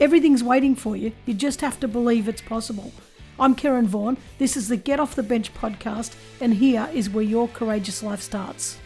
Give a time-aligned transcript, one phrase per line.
[0.00, 1.10] Everything's waiting for you.
[1.26, 2.92] You just have to believe it's possible.
[3.40, 4.16] I'm Karen Vaughan.
[4.38, 8.20] This is the Get Off the Bench podcast, and here is where your courageous life
[8.22, 8.78] starts.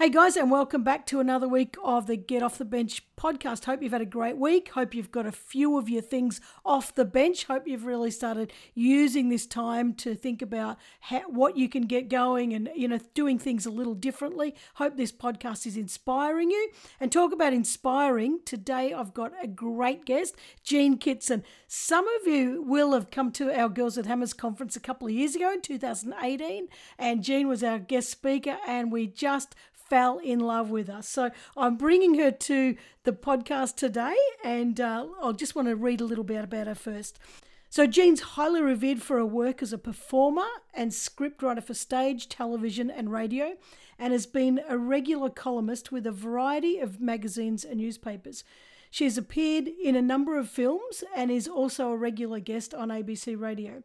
[0.00, 3.66] Hey guys, and welcome back to another week of the Get Off the Bench podcast.
[3.66, 4.70] Hope you've had a great week.
[4.70, 7.44] Hope you've got a few of your things off the bench.
[7.44, 12.08] Hope you've really started using this time to think about how, what you can get
[12.08, 14.54] going and you know doing things a little differently.
[14.76, 16.70] Hope this podcast is inspiring you.
[16.98, 18.40] And talk about inspiring.
[18.46, 21.44] Today I've got a great guest, Jean Kitson.
[21.68, 25.12] Some of you will have come to our Girls at Hammers conference a couple of
[25.12, 29.54] years ago in 2018, and Jean was our guest speaker, and we just
[29.90, 31.08] fell in love with us.
[31.08, 36.00] So I'm bringing her to the podcast today, and uh, I just want to read
[36.00, 37.18] a little bit about her first.
[37.72, 42.90] So, Jean's highly revered for her work as a performer and scriptwriter for stage, television,
[42.90, 43.54] and radio,
[43.96, 48.42] and has been a regular columnist with a variety of magazines and newspapers.
[48.90, 52.88] She has appeared in a number of films and is also a regular guest on
[52.88, 53.84] ABC Radio.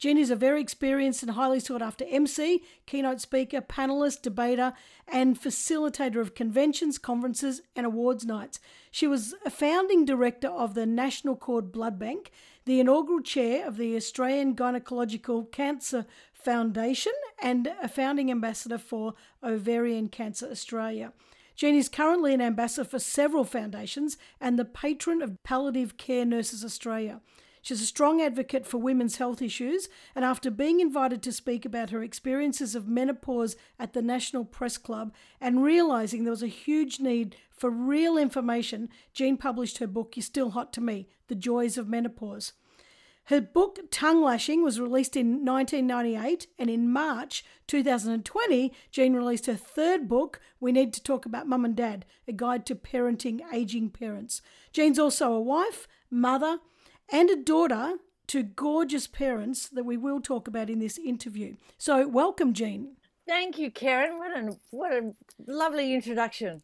[0.00, 4.72] Jean is a very experienced and highly sought after MC, keynote speaker, panelist, debater,
[5.06, 8.58] and facilitator of conventions, conferences, and awards nights.
[8.90, 12.30] She was a founding director of the National Cord Blood Bank,
[12.64, 17.12] the inaugural chair of the Australian Gynecological Cancer Foundation,
[17.42, 19.12] and a founding ambassador for
[19.42, 21.12] Ovarian Cancer Australia.
[21.54, 26.64] Jean is currently an ambassador for several foundations and the patron of Palliative Care Nurses
[26.64, 27.20] Australia.
[27.62, 31.90] She's a strong advocate for women's health issues, and after being invited to speak about
[31.90, 37.00] her experiences of menopause at the National Press Club and realizing there was a huge
[37.00, 41.76] need for real information, Jean published her book, You're Still Hot to Me The Joys
[41.76, 42.54] of Menopause.
[43.24, 49.54] Her book, Tongue Lashing, was released in 1998, and in March 2020, Jean released her
[49.54, 53.90] third book, We Need to Talk About Mum and Dad A Guide to Parenting Aging
[53.90, 54.40] Parents.
[54.72, 56.58] Jean's also a wife, mother,
[57.12, 57.96] and a daughter
[58.28, 61.56] to gorgeous parents that we will talk about in this interview.
[61.78, 62.96] So, welcome, Jean.
[63.26, 64.18] Thank you, Karen.
[64.18, 65.12] What a what a
[65.46, 66.62] lovely introduction.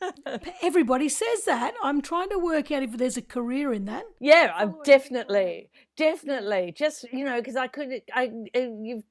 [0.62, 1.72] Everybody says that.
[1.82, 4.04] I'm trying to work out if there's a career in that.
[4.20, 6.74] Yeah, I'm definitely, definitely.
[6.76, 9.04] Just you know, because I could, I you've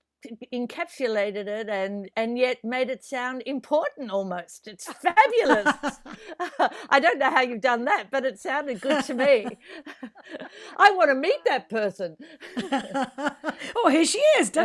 [0.54, 4.68] encapsulated it and and yet made it sound important almost.
[4.68, 6.00] It's fabulous.
[6.90, 9.48] I don't know how you've done that but it sounded good to me.
[10.78, 12.18] I want to meet that person.
[13.76, 14.52] Oh here she is.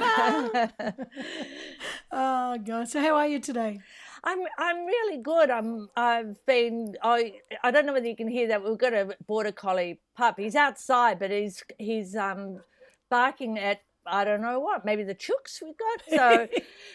[2.12, 2.88] Oh god.
[2.88, 3.78] So how are you today?
[4.24, 5.50] I'm I'm really good.
[5.50, 8.64] I'm I've been I I don't know whether you can hear that.
[8.64, 10.38] We've got a border collie pup.
[10.38, 12.60] He's outside, but he's he's um
[13.10, 16.02] barking at I don't know what, maybe the chooks we've got.
[16.16, 16.48] So,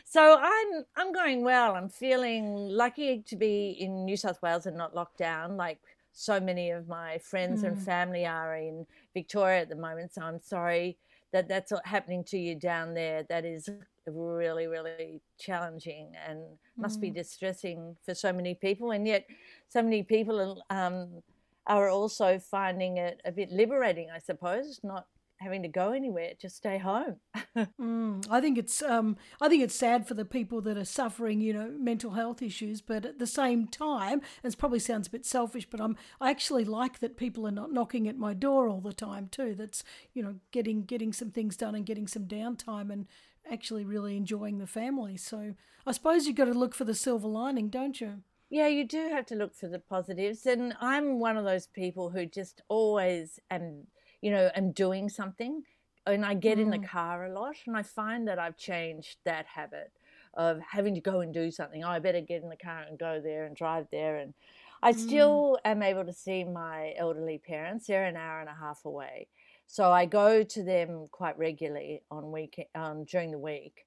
[0.06, 1.76] so I'm I'm going well.
[1.76, 5.80] I'm feeling lucky to be in New South Wales and not locked down like
[6.14, 7.68] so many of my friends mm.
[7.68, 10.14] and family are in Victoria at the moment.
[10.14, 10.98] So I'm sorry
[11.34, 13.24] that that's happening to you down there.
[13.24, 13.70] That is
[14.08, 16.40] really really challenging and
[16.78, 17.04] must mm.
[17.04, 18.92] be distressing for so many people.
[18.92, 19.26] And yet,
[19.70, 21.22] so many people um,
[21.68, 25.06] are also finding it a bit liberating, I suppose, not
[25.42, 27.18] having to go anywhere, just stay home.
[27.58, 31.42] mm, I think it's um, I think it's sad for the people that are suffering,
[31.42, 32.82] you know, mental health issues.
[32.82, 36.66] But at the same time, it probably sounds a bit selfish, but I'm I actually
[36.66, 39.56] like that people are not knocking at my door all the time too.
[39.58, 39.84] That's
[40.14, 43.08] you know getting getting some things done and getting some downtime and
[43.50, 45.18] actually really enjoying the family.
[45.18, 45.56] So
[45.86, 48.22] I suppose you've got to look for the silver lining, don't you?
[48.52, 50.46] Yeah, you do have to look for the positives.
[50.46, 53.88] And I'm one of those people who just always am
[54.22, 55.64] you know, am doing something.
[56.08, 56.62] And I get mm.
[56.62, 56.88] in the mm.
[56.88, 59.92] car a lot, and I find that I've changed that habit
[60.34, 61.84] of having to go and do something.
[61.84, 64.18] Oh, I better get in the car and go there and drive there.
[64.18, 64.34] And
[64.82, 64.98] I mm.
[64.98, 67.88] still am able to see my elderly parents.
[67.88, 69.28] They're an hour and a half away.
[69.68, 73.86] So I go to them quite regularly on week um, during the week,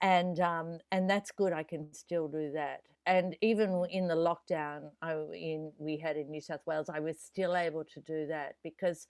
[0.00, 1.52] and um, and that's good.
[1.52, 2.80] I can still do that.
[3.04, 7.18] And even in the lockdown I, in, we had in New South Wales, I was
[7.20, 9.06] still able to do that because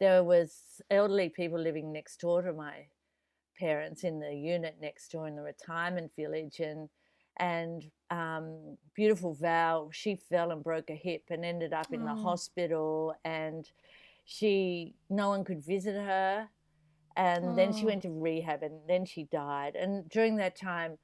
[0.00, 2.86] there was elderly people living next door to my
[3.58, 6.88] parents in the unit next door in the retirement village and
[7.40, 12.06] and um, beautiful Val, she fell and broke a hip and ended up in oh.
[12.06, 13.70] the hospital and
[14.24, 16.48] she no one could visit her
[17.16, 17.54] and oh.
[17.54, 20.98] then she went to rehab and then she died and during that time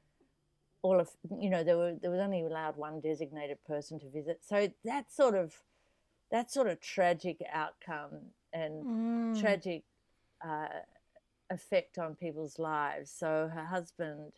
[0.83, 1.09] all of
[1.39, 5.11] you know there were there was only allowed one designated person to visit so that
[5.11, 5.55] sort of
[6.31, 8.21] that sort of tragic outcome
[8.55, 9.41] and mm.
[9.41, 9.83] tragic
[10.47, 10.69] uh,
[11.51, 14.33] effect on people's lives so her husband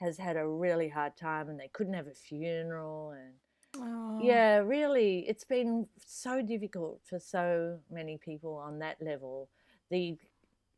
[0.00, 3.32] has had a really hard time and they couldn't have a funeral and
[3.78, 4.20] oh.
[4.22, 9.48] yeah really it's been so difficult for so many people on that level
[9.90, 10.16] the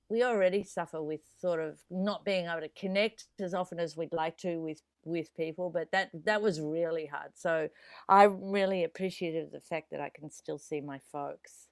[0.08, 4.12] we already suffer with sort of not being able to connect as often as we'd
[4.12, 7.68] like to with with people but that that was really hard so
[8.08, 11.68] i really appreciated the fact that i can still see my folks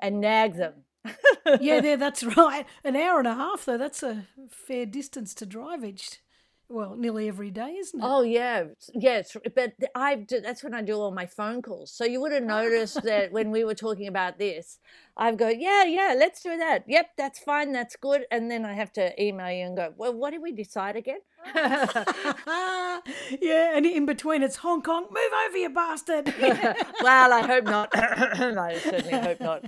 [0.00, 0.84] and nag them
[1.60, 2.66] yeah there that's right.
[2.84, 6.18] An hour and a half though that's a fair distance to drive each
[6.70, 8.06] well, nearly every day, isn't it?
[8.06, 8.64] Oh yeah,
[8.94, 9.36] yes.
[9.54, 11.92] But I that's when I do all my phone calls.
[11.92, 12.46] So you would have oh.
[12.46, 14.78] noticed that when we were talking about this,
[15.16, 16.84] I've go, yeah, yeah, let's do that.
[16.86, 18.24] Yep, that's fine, that's good.
[18.30, 21.18] And then I have to email you and go, well, what did we decide again?
[21.54, 26.32] yeah, and in between it's Hong Kong, move over, you bastard.
[27.02, 27.90] well, I hope not.
[27.94, 29.64] I certainly hope not.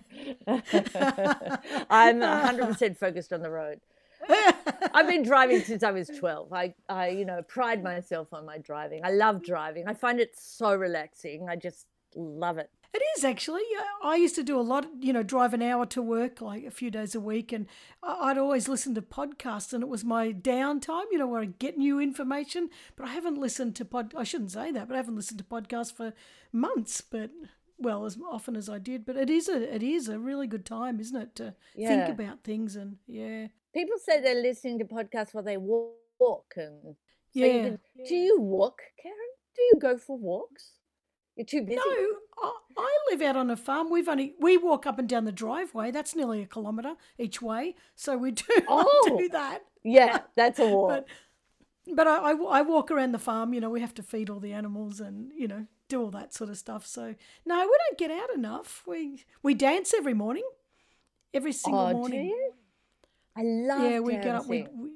[1.91, 3.81] I'm 100% focused on the road.
[4.95, 6.53] I've been driving since I was 12.
[6.53, 9.01] I, I, you know, pride myself on my driving.
[9.05, 9.89] I love driving.
[9.89, 11.49] I find it so relaxing.
[11.49, 12.71] I just love it.
[12.95, 13.63] It is actually.
[14.03, 16.71] I used to do a lot, you know, drive an hour to work like a
[16.71, 17.67] few days a week, and
[18.03, 21.79] I'd always listen to podcasts, and it was my downtime, you know, where I get
[21.79, 22.69] new information.
[22.95, 24.13] But I haven't listened to pod.
[24.15, 26.13] I shouldn't say that, but I haven't listened to podcasts for
[26.53, 27.01] months.
[27.01, 27.31] But
[27.79, 29.07] well, as often as I did.
[29.07, 31.89] But it is a it is a really good time, isn't it, to yeah.
[31.89, 36.97] think about things and yeah people say they're listening to podcasts while they walk and
[37.35, 37.47] so yeah.
[37.47, 39.17] You can, do you walk karen?
[39.57, 40.73] Do you go for walks?
[41.37, 41.77] You're too busy.
[41.77, 43.91] No I, I live out on a farm.
[43.91, 45.91] We've only we walk up and down the driveway.
[45.91, 47.75] That's nearly a kilometre each way.
[47.95, 49.63] So we do oh, do that.
[49.83, 50.89] yeah that's a walk.
[50.91, 51.07] But,
[51.97, 54.41] but I, I, I walk around the farm you know we have to feed all
[54.41, 56.87] the animals and you know do all that sort of stuff.
[56.87, 57.15] So
[57.47, 58.83] no we don't get out enough.
[58.87, 60.45] We we dance every morning
[61.33, 62.37] every single oh, morning
[63.37, 63.93] I love it.
[63.93, 64.01] yeah.
[64.01, 64.47] We get up.
[64.47, 64.91] We, we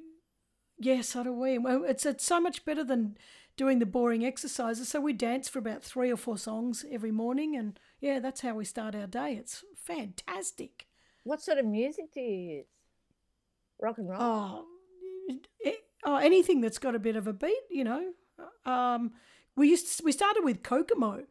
[0.79, 1.57] yeah, so do we.
[1.57, 3.17] Well, it's it's so much better than
[3.55, 4.87] doing the boring exercises.
[4.89, 8.55] So we dance for about three or four songs every morning, and yeah, that's how
[8.55, 9.33] we start our day.
[9.33, 10.87] It's fantastic.
[11.23, 12.65] What sort of music do you use?
[13.81, 14.21] Rock and roll.
[14.21, 14.65] Oh,
[15.59, 18.13] it, oh, anything that's got a bit of a beat, you know.
[18.65, 19.11] Um,
[19.55, 21.25] we used to, we started with Kokomo.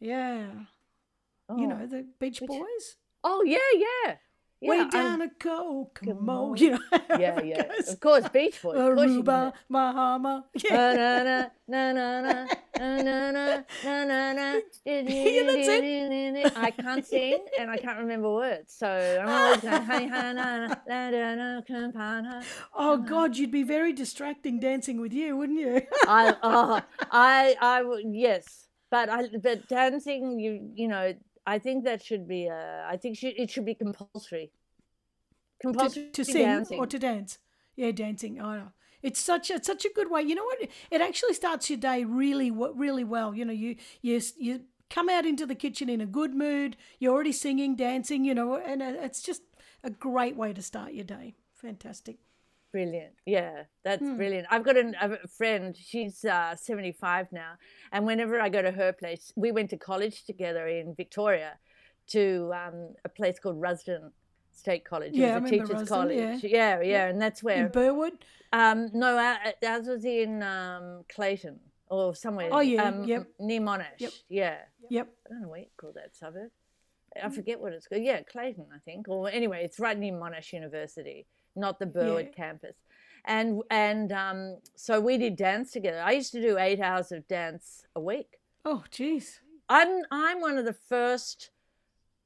[0.00, 0.46] Yeah.
[1.48, 2.96] Oh, you know the Beach which, Boys.
[3.24, 4.16] Oh yeah, yeah
[4.60, 6.54] yeah, way down I'm, a Kokomo.
[6.54, 6.78] You know,
[7.18, 7.68] yeah, yeah.
[7.68, 8.76] Goes, of course, Beach Boys.
[8.76, 10.44] Aruba, Mahama.
[16.56, 19.82] I can't sing and I can't remember words, so I'm always going.
[19.82, 20.32] Hey, ha,
[22.74, 25.82] oh God, you'd be very distracting dancing with you, wouldn't you?
[26.06, 26.80] I, oh,
[27.10, 31.14] I, I, yes, but I, but dancing, you, you know,
[31.48, 32.46] I think that should be.
[32.50, 34.52] Uh, I think it should be compulsory.
[35.60, 36.78] Compulsory to, to sing dancing.
[36.78, 37.38] or to dance.
[37.74, 38.38] Yeah, dancing.
[38.38, 38.72] I know.
[39.02, 40.20] It's such a such a good way.
[40.22, 40.58] You know what?
[40.90, 43.34] It actually starts your day really really well.
[43.34, 46.76] You know, you you you come out into the kitchen in a good mood.
[46.98, 48.26] You're already singing, dancing.
[48.26, 49.42] You know, and it's just
[49.82, 51.34] a great way to start your day.
[51.54, 52.18] Fantastic.
[52.70, 53.14] Brilliant.
[53.24, 54.16] Yeah, that's mm.
[54.16, 54.46] brilliant.
[54.50, 57.52] I've got a, a friend, she's uh, 75 now.
[57.92, 61.54] And whenever I go to her place, we went to college together in Victoria
[62.08, 64.10] to um, a place called Rusden
[64.52, 65.14] State College.
[65.14, 66.44] Yeah, it was a teacher's Rusden, college.
[66.44, 66.80] Yeah.
[66.80, 66.80] yeah.
[66.82, 67.66] yeah, And that's where.
[67.66, 68.24] In Burwood?
[68.52, 72.50] Um, no, ours was in um, Clayton or somewhere.
[72.52, 72.84] Oh, yeah.
[72.84, 73.28] Um, yep.
[73.40, 73.98] Near Monash.
[73.98, 74.12] Yep.
[74.28, 74.56] Yeah.
[74.90, 75.08] Yep.
[75.26, 76.50] I don't know what you call that suburb.
[77.22, 78.02] I forget what it's called.
[78.02, 79.08] Yeah, Clayton, I think.
[79.08, 81.26] Or anyway, it's right near Monash University
[81.58, 82.44] not the Burwood yeah.
[82.44, 82.76] campus.
[83.24, 86.00] And and um, so we did dance together.
[86.00, 88.38] I used to do eight hours of dance a week.
[88.64, 89.40] Oh, geez.
[89.68, 91.50] I'm I'm one of the first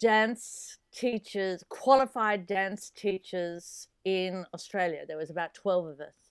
[0.00, 5.04] dance teachers, qualified dance teachers in Australia.
[5.06, 6.21] There was about twelve of us.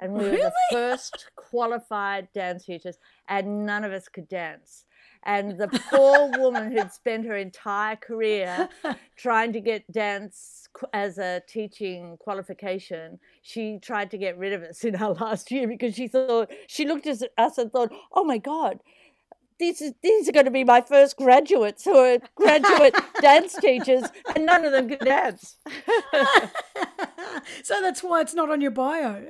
[0.00, 0.36] And we really?
[0.36, 4.84] were the first qualified dance teachers, and none of us could dance.
[5.24, 8.68] And the poor woman who'd spent her entire career
[9.16, 14.84] trying to get dance as a teaching qualification, she tried to get rid of us
[14.84, 18.38] in our last year because she thought, she looked at us and thought, oh my
[18.38, 18.78] God,
[19.58, 24.04] these are, these are going to be my first graduates who are graduate dance teachers,
[24.34, 25.56] and none of them can dance.
[27.62, 29.20] so that's why it's not on your bio.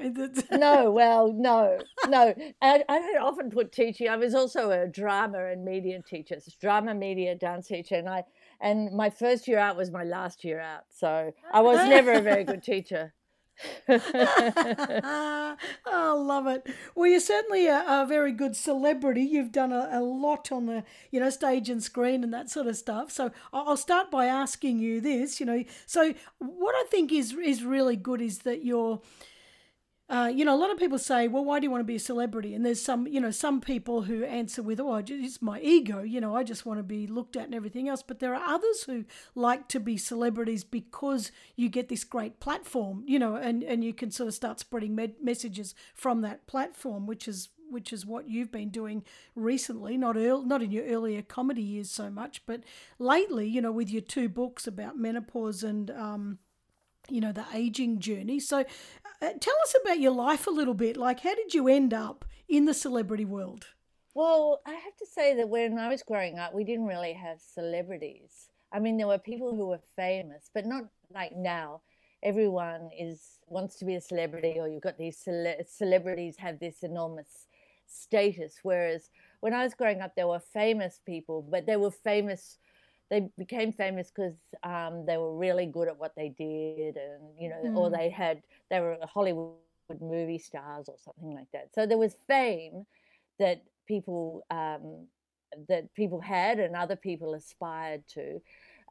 [0.52, 2.34] no, well, no, no.
[2.60, 4.08] I, I often put teaching.
[4.08, 8.24] I was also a drama and media teacher, drama, media, dance teacher, and I
[8.60, 10.84] and my first year out was my last year out.
[10.90, 13.14] So I was never a very good teacher.
[13.88, 16.66] I love it.
[16.94, 19.22] Well, you're certainly a, a very good celebrity.
[19.22, 22.66] You've done a, a, lot on the, you know, stage and screen and that sort
[22.66, 23.10] of stuff.
[23.10, 25.40] So I'll start by asking you this.
[25.40, 29.00] You know, so what I think is is really good is that you're
[30.10, 31.96] uh, you know, a lot of people say, well, why do you want to be
[31.96, 32.54] a celebrity?
[32.54, 36.18] And there's some, you know, some people who answer with, oh, it's my ego, you
[36.18, 38.02] know, I just want to be looked at and everything else.
[38.02, 43.04] But there are others who like to be celebrities because you get this great platform,
[43.06, 47.06] you know, and, and you can sort of start spreading med- messages from that platform,
[47.06, 51.20] which is which is what you've been doing recently, not early, not in your earlier
[51.20, 52.62] comedy years so much, but
[52.98, 56.38] lately, you know, with your two books about menopause and um,
[57.10, 58.64] you know the aging journey so
[59.20, 60.96] Uh, tell us about your life a little bit.
[60.96, 63.66] Like how did you end up in the celebrity world?
[64.14, 67.40] Well i have to say that when i was growing up we didn't really have
[67.40, 68.50] celebrities.
[68.72, 71.80] I mean there were people who were famous but not like now.
[72.22, 76.82] Everyone is wants to be a celebrity or you've got these cele- celebrities have this
[76.82, 77.46] enormous
[77.86, 78.58] status.
[78.62, 79.10] Whereas
[79.40, 82.58] when i was growing up there were famous people but they were famous
[83.10, 87.48] they became famous because um, they were really good at what they did, and you
[87.48, 87.76] know, mm.
[87.76, 89.54] or they had they were Hollywood
[90.00, 91.70] movie stars or something like that.
[91.74, 92.86] So there was fame
[93.38, 95.06] that people um,
[95.68, 98.40] that people had and other people aspired to.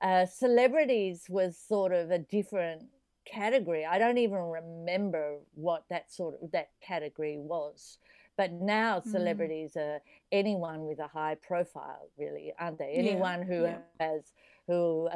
[0.01, 2.83] Uh, celebrities was sort of a different
[3.25, 3.85] category.
[3.85, 7.97] I don't even remember what that sort of that category was.
[8.37, 9.11] But now mm.
[9.11, 9.99] celebrities are
[10.31, 12.93] anyone with a high profile, really, aren't they?
[12.93, 13.45] Anyone yeah.
[13.45, 13.77] who yeah.
[13.99, 14.21] has
[14.67, 15.09] who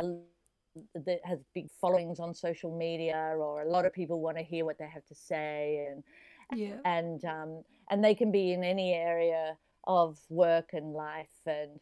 [0.95, 4.65] that has big followings on social media, or a lot of people want to hear
[4.65, 6.03] what they have to say, and
[6.59, 6.77] yeah.
[6.85, 11.79] and um, and they can be in any area of work and life, and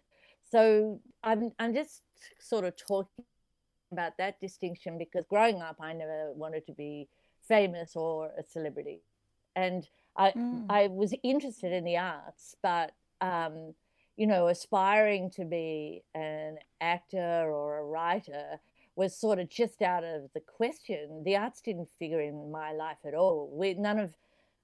[0.51, 2.01] so I'm I'm just
[2.39, 3.25] sort of talking
[3.91, 7.07] about that distinction because growing up, I never wanted to be
[7.47, 9.01] famous or a celebrity,
[9.55, 10.65] and I mm.
[10.69, 13.73] I was interested in the arts, but um,
[14.17, 18.59] you know, aspiring to be an actor or a writer
[18.95, 21.23] was sort of just out of the question.
[21.23, 23.49] The arts didn't figure in my life at all.
[23.53, 24.15] We none of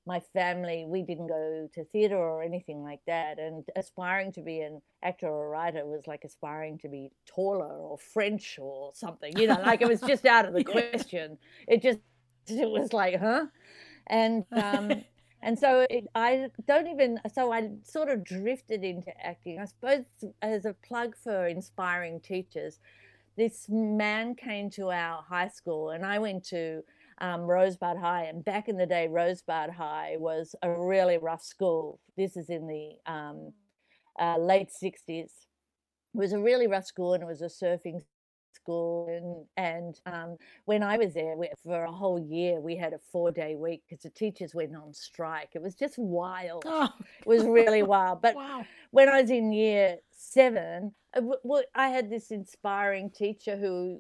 [0.06, 4.62] my family we didn't go to theater or anything like that and aspiring to be
[4.62, 9.36] an actor or a writer was like aspiring to be taller or french or something
[9.38, 11.38] you know like it was just out of the question
[11.68, 12.00] it just
[12.48, 13.46] it was like huh
[14.08, 14.92] and um
[15.46, 19.60] and so it, I don't even, so I sort of drifted into acting.
[19.60, 20.04] I suppose
[20.42, 22.80] as a plug for inspiring teachers,
[23.38, 26.82] this man came to our high school and I went to
[27.20, 28.24] um, Rosebud High.
[28.24, 32.00] And back in the day, Rosebud High was a really rough school.
[32.18, 33.54] This is in the um,
[34.20, 34.98] uh, late 60s.
[35.08, 35.30] It
[36.16, 38.02] was a really rough school and it was a surfing
[38.66, 42.94] school and and um, when I was there we, for a whole year we had
[42.94, 46.90] a four day week because the teachers went on strike it was just wild oh.
[47.00, 48.66] it was really wild but wow.
[48.92, 51.22] when I was in year seven uh,
[51.74, 54.00] I had this inspiring teacher who,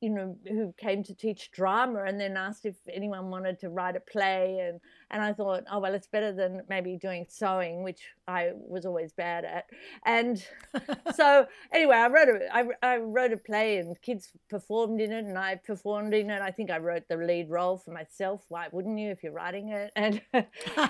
[0.00, 3.96] you know, who came to teach drama and then asked if anyone wanted to write
[3.96, 4.58] a play.
[4.60, 4.80] And,
[5.10, 9.12] and I thought, oh, well, it's better than maybe doing sewing, which I was always
[9.12, 9.64] bad at.
[10.06, 10.44] And
[11.14, 15.24] so, anyway, I wrote, a, I, I wrote a play and kids performed in it
[15.24, 16.40] and I performed in it.
[16.40, 18.44] I think I wrote the lead role for myself.
[18.48, 19.92] Why wouldn't you if you're writing it?
[20.04, 20.20] And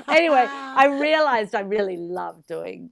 [0.09, 2.91] anyway, I realized I really loved doing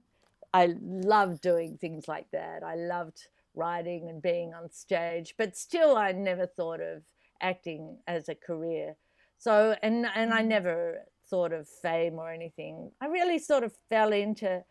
[0.53, 2.63] I loved doing things like that.
[2.63, 7.03] I loved writing and being on stage, but still, I never thought of
[7.41, 8.95] acting as a career.
[9.37, 10.47] So, and and I mm.
[10.47, 12.91] never thought of fame or anything.
[13.01, 14.63] I really sort of fell into,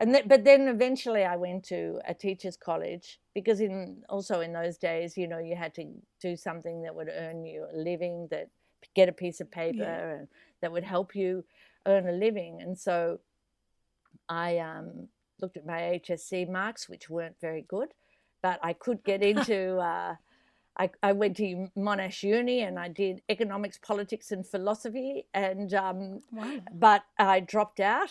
[0.00, 4.52] and th- but then eventually I went to a teachers' college because in also in
[4.52, 5.84] those days, you know, you had to
[6.20, 8.48] do something that would earn you a living, that
[8.94, 10.14] get a piece of paper, yeah.
[10.18, 10.28] and
[10.60, 11.44] that would help you
[11.86, 12.60] earn a living.
[12.62, 13.18] And so,
[14.28, 15.08] I um
[15.40, 17.88] looked at my HSC marks, which weren't very good,
[18.42, 19.78] but I could get into.
[19.78, 20.16] Uh,
[20.76, 26.20] I, I, went to Monash Uni and I did economics, politics, and philosophy, and um,
[26.32, 26.58] wow.
[26.72, 28.10] but I dropped out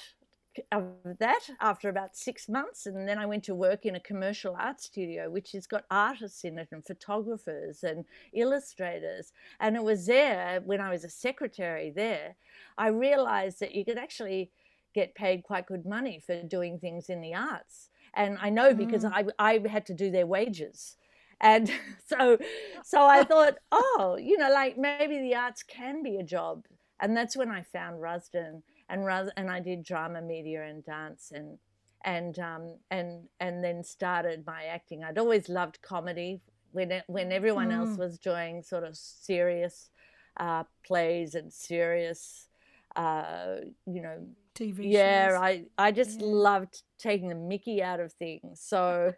[0.72, 0.86] of
[1.20, 4.82] that after about six months, and then I went to work in a commercial art
[4.82, 9.32] studio, which has got artists in it and photographers and illustrators.
[9.60, 12.36] And it was there when I was a secretary there,
[12.78, 14.52] I realized that you could actually
[14.94, 17.90] get paid quite good money for doing things in the arts.
[18.16, 20.98] and I know because I I had to do their wages.
[21.42, 21.70] And
[22.08, 22.38] so,
[22.84, 26.66] so I thought, oh, you know, like maybe the arts can be a job,
[27.00, 31.32] and that's when I found Rusden, and Rus- and I did drama, media, and dance,
[31.34, 31.60] and
[32.04, 35.04] and um, and and then started my acting.
[35.04, 37.78] I'd always loved comedy when when everyone mm.
[37.78, 39.90] else was doing sort of serious
[40.38, 42.48] uh, plays and serious,
[42.96, 44.92] uh, you know, TV.
[44.92, 45.40] Yeah, shows.
[45.42, 46.28] I I just yeah.
[46.28, 48.62] loved taking the Mickey out of things.
[48.62, 49.14] So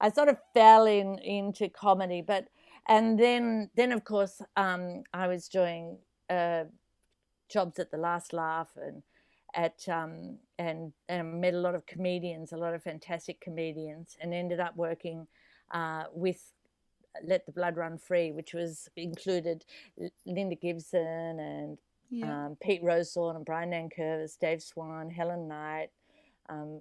[0.00, 2.48] I sort of fell in into comedy, but
[2.88, 5.98] and then then of course um, I was doing
[6.30, 6.64] uh,
[7.48, 9.02] jobs at the Last Laugh and
[9.54, 14.34] at um, and, and met a lot of comedians, a lot of fantastic comedians, and
[14.34, 15.26] ended up working
[15.72, 16.52] uh, with
[17.24, 19.64] Let the Blood Run Free, which was included
[20.26, 21.78] Lynda Gibson and
[22.10, 22.46] yeah.
[22.46, 25.88] um, Pete Rowsthorn and Brian Nankervis, Dave Swann, Helen Knight,
[26.48, 26.80] um,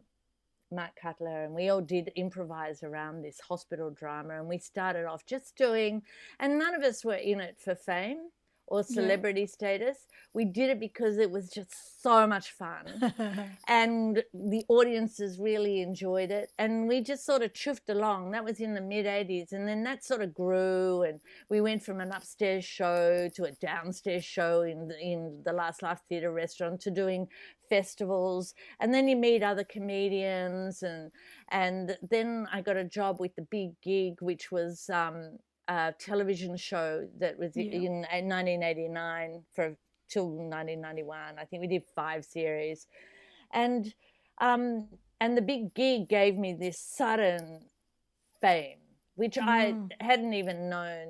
[0.71, 4.39] Mark Cutler, and we all did improvise around this hospital drama.
[4.39, 6.01] And we started off just doing,
[6.39, 8.29] and none of us were in it for fame
[8.67, 9.47] or celebrity yeah.
[9.47, 9.97] status.
[10.33, 13.13] We did it because it was just so much fun.
[13.67, 16.51] and the audiences really enjoyed it.
[16.59, 18.31] And we just sort of chuffed along.
[18.31, 19.53] That was in the mid 80s.
[19.53, 21.03] And then that sort of grew.
[21.03, 25.53] And we went from an upstairs show to a downstairs show in the, in the
[25.53, 27.27] Last Laugh Theatre restaurant to doing
[27.69, 28.53] festivals.
[28.79, 30.83] And then you meet other comedians.
[30.83, 31.11] And,
[31.49, 36.55] and then I got a job with the big gig, which was um, a television
[36.57, 37.63] show that was yeah.
[37.63, 39.75] in 1989 for
[40.09, 41.35] till 1991.
[41.37, 42.87] I think we did five series,
[43.53, 43.93] and
[44.39, 44.87] um,
[45.19, 47.61] and the big gig gave me this sudden
[48.41, 48.77] fame,
[49.15, 49.47] which mm.
[49.47, 51.07] I hadn't even known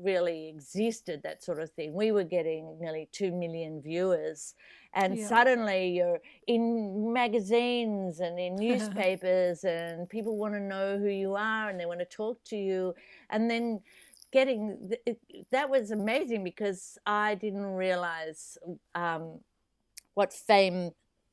[0.00, 1.22] really existed.
[1.22, 1.94] That sort of thing.
[1.94, 4.54] We were getting nearly two million viewers,
[4.94, 5.26] and yeah.
[5.26, 11.70] suddenly you're in magazines and in newspapers and people want to know who you are
[11.70, 12.94] and they want to talk to you
[13.30, 13.80] and then
[14.32, 14.92] getting
[15.50, 18.58] that was amazing because i didn't realize
[18.94, 19.40] um,
[20.14, 20.90] what fame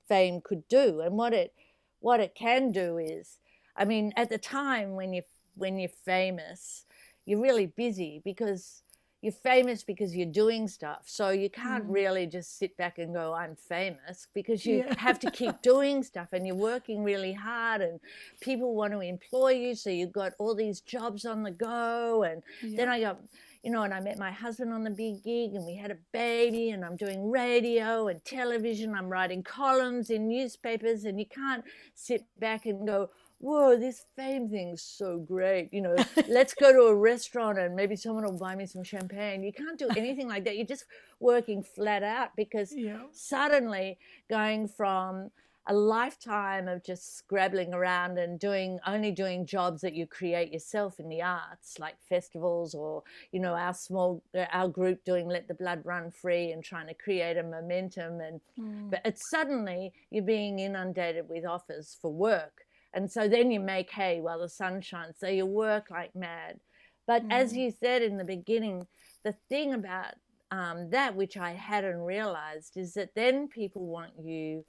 [0.09, 1.01] fame could do.
[1.01, 1.53] And what it
[2.01, 3.37] what it can do is
[3.75, 5.21] i mean at the time when you
[5.55, 6.85] when you're famous
[7.25, 8.83] you're really busy because
[9.21, 11.03] you're famous because you're doing stuff.
[11.05, 11.93] So you can't mm.
[11.93, 14.95] really just sit back and go, I'm famous, because you yeah.
[14.97, 17.99] have to keep doing stuff and you're working really hard and
[18.39, 19.75] people want to employ you.
[19.75, 22.23] So you've got all these jobs on the go.
[22.23, 22.77] And yeah.
[22.77, 23.19] then I got,
[23.61, 25.97] you know, and I met my husband on the big gig and we had a
[26.13, 28.95] baby and I'm doing radio and television.
[28.95, 34.49] I'm writing columns in newspapers and you can't sit back and go, whoa, this fame
[34.49, 35.73] thing's so great.
[35.73, 35.95] You know,
[36.27, 39.43] let's go to a restaurant and maybe someone will buy me some champagne.
[39.43, 40.57] You can't do anything like that.
[40.57, 40.85] You're just
[41.19, 42.99] working flat out because yeah.
[43.11, 43.97] suddenly
[44.29, 45.31] going from
[45.67, 50.99] a lifetime of just scrabbling around and doing only doing jobs that you create yourself
[50.99, 55.53] in the arts like festivals or you know our small our group doing let the
[55.53, 58.89] blood run free and trying to create a momentum and mm.
[58.89, 63.91] but it's suddenly you're being inundated with offers for work and so then you make
[63.91, 65.15] hay while the sun shines.
[65.19, 66.59] So you work like mad.
[67.05, 67.31] But mm.
[67.31, 68.87] as you said in the beginning,
[69.23, 70.13] the thing about
[70.51, 74.65] um, that which I hadn't realized is that then people want you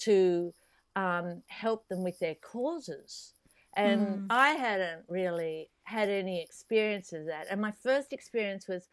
[0.00, 0.54] to
[0.96, 3.32] um, help them with their causes.
[3.76, 4.26] And mm.
[4.30, 7.46] I hadn't really had any experience of that.
[7.50, 8.88] And my first experience was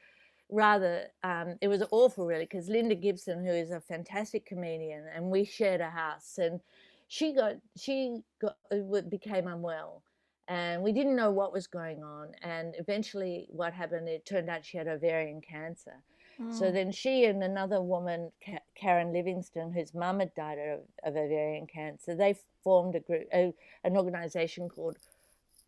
[0.50, 5.32] rather, um, it was awful really, because Lynda Gibson, who is a fantastic comedian, and
[5.32, 6.38] we shared a house.
[6.38, 6.60] And
[7.08, 10.02] she got she got uh, became unwell
[10.48, 14.66] and we didn't know what was going on and eventually what happened it turned out
[14.66, 15.96] she had ovarian cancer
[16.40, 16.54] mm.
[16.54, 18.32] so then she and another woman
[18.76, 23.54] karen livingston whose mum had died of, of, ovarian cancer they formed a group a,
[23.84, 24.98] an organization called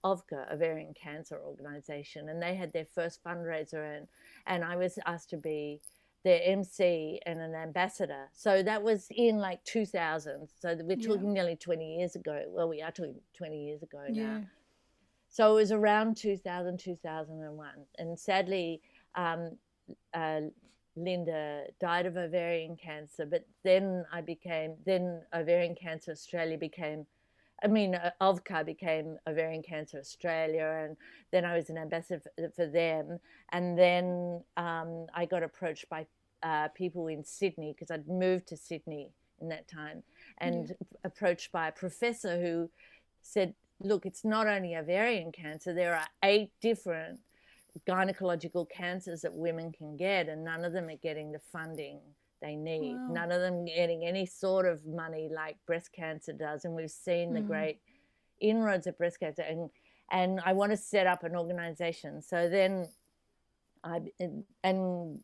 [0.03, 4.07] ovca ovarian cancer organization and they had their first fundraiser and
[4.45, 5.81] and i was asked to be
[6.27, 8.27] their MC and an ambassador.
[8.33, 10.49] So that was in like 2000.
[10.59, 11.41] So we're talking yeah.
[11.41, 12.43] nearly 20 years ago.
[12.49, 14.21] Well, we are talking 20 years ago now.
[14.21, 14.39] Yeah.
[15.29, 17.69] So it was around 2000, 2001.
[17.97, 18.81] And sadly,
[19.15, 19.51] um,
[20.13, 20.41] uh,
[20.97, 23.25] Lynda died of ovarian cancer.
[23.25, 27.05] But then I became, then Ovarian Cancer Australia became
[27.63, 30.95] I mean, uh, OVCA became Ovarian Cancer Australia, and
[31.31, 33.19] then I was an ambassador for, for them.
[33.51, 36.05] And then um, I got approached by
[36.43, 40.03] uh, people in Sydney because I'd moved to Sydney in that time
[40.39, 42.69] and approached by a professor who
[43.21, 47.19] said, Look, it's not only ovarian cancer, there are eight different
[47.87, 51.99] gynecological cancers that women can get, and none of them are getting the funding
[52.41, 52.95] they need.
[52.95, 53.09] Wow.
[53.11, 56.65] None of them getting any sort of money like breast cancer does.
[56.65, 57.35] And we've seen mm.
[57.35, 57.79] the great
[58.39, 59.69] inroads of breast cancer, and
[60.11, 62.21] and I want to set up an organization.
[62.21, 62.87] So then
[63.87, 64.01] I
[64.63, 65.19] and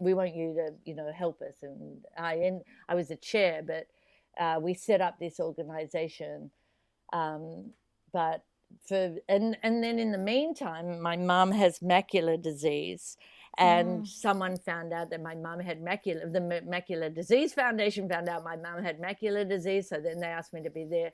[0.00, 1.56] we want you to you know help us.
[1.62, 3.86] And I and I was a chair but
[4.42, 6.50] uh, we set up this organization
[7.12, 7.70] um,
[8.12, 8.44] but
[8.86, 13.16] for and and then in the meantime my mom has macular disease.
[13.56, 14.08] And mm.
[14.08, 18.56] someone found out that my mom had macular the macular disease foundation found out my
[18.56, 19.88] mom had macular disease.
[19.88, 21.12] So then they asked me to be their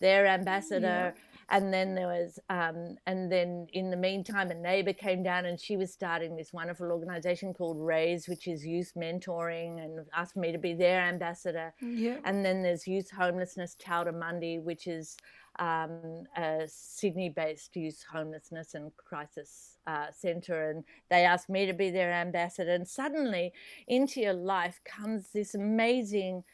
[0.00, 1.12] their ambassador.
[1.16, 5.46] Yeah and then there was um, and then in the meantime a neighbor came down
[5.46, 10.36] and she was starting this wonderful organization called raise which is youth mentoring and asked
[10.36, 12.16] me to be their ambassador yeah.
[12.24, 15.16] and then there's youth homelessness Taldumande which is
[15.58, 21.90] um, a Sydney-based youth homelessness and crisis uh, centre, and they asked me to be
[21.90, 22.72] their ambassador.
[22.72, 23.52] And suddenly,
[23.86, 26.44] into your life comes this amazing,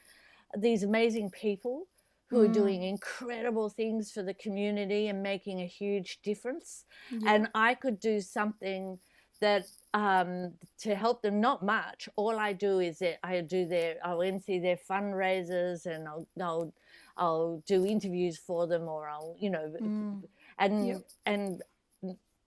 [0.56, 1.86] these amazing people
[2.28, 2.48] who mm.
[2.48, 6.84] are doing incredible things for the community and making a huge difference.
[7.10, 7.34] Yeah.
[7.34, 8.98] And I could do something
[9.40, 12.08] that um, to help them, not much.
[12.16, 16.74] All I do is that I do their, I'll MC their fundraisers and I'll, I'll,
[17.16, 20.22] I'll do interviews for them or I'll, you know, mm.
[20.58, 21.02] and, yep.
[21.24, 21.62] and,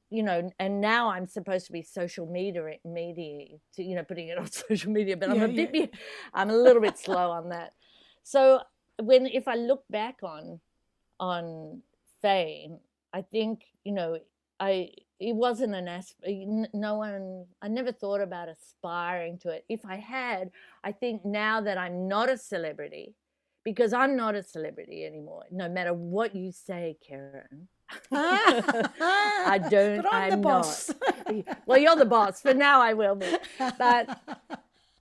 [0.09, 4.27] you know, and now I'm supposed to be social media, media, to, you know, putting
[4.27, 5.85] it on social media, but I'm a bit, yeah.
[6.33, 7.71] I'm a little bit slow on that.
[8.23, 8.61] So
[9.01, 10.59] when if I look back on
[11.19, 11.81] on
[12.21, 12.77] fame,
[13.13, 14.19] I think you know
[14.59, 19.65] I it wasn't an asp- uh, no one I never thought about aspiring to it.
[19.69, 20.51] If I had,
[20.83, 23.13] I think now that I'm not a celebrity,
[23.63, 25.43] because I'm not a celebrity anymore.
[25.51, 27.67] No matter what you say, Karen.
[28.11, 30.01] I don't.
[30.01, 30.91] But I'm, I'm the boss.
[31.27, 31.57] not.
[31.65, 32.41] well, you're the boss.
[32.41, 33.35] For now, I will be.
[33.77, 34.19] But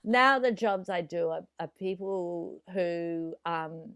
[0.05, 3.93] now the jobs I do are, are people who um,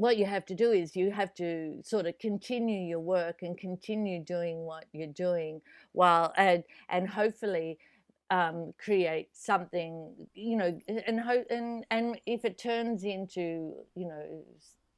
[0.00, 3.58] what you have to do is you have to sort of continue your work and
[3.58, 5.60] continue doing what you're doing
[5.92, 7.78] while and and hopefully
[8.30, 14.42] um, create something you know and hope and and if it turns into you know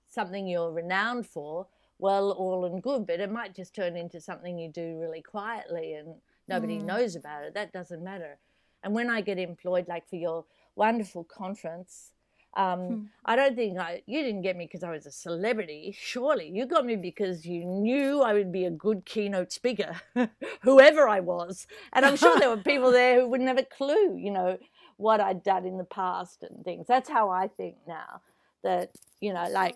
[0.09, 1.67] something you're renowned for
[1.99, 5.95] well all and good but it might just turn into something you do really quietly
[5.95, 6.15] and
[6.47, 6.85] nobody mm.
[6.85, 8.39] knows about it that doesn't matter
[8.83, 12.13] and when I get employed, like for your wonderful conference,
[12.55, 13.03] um, hmm.
[13.25, 15.95] I don't think I, you didn't get me because I was a celebrity.
[15.99, 20.01] Surely you got me because you knew I would be a good keynote speaker,
[20.61, 21.67] whoever I was.
[21.93, 24.59] And I'm sure there were people there who wouldn't have a clue, you know,
[24.97, 26.87] what I'd done in the past and things.
[26.87, 28.21] That's how I think now.
[28.63, 29.75] That you know, like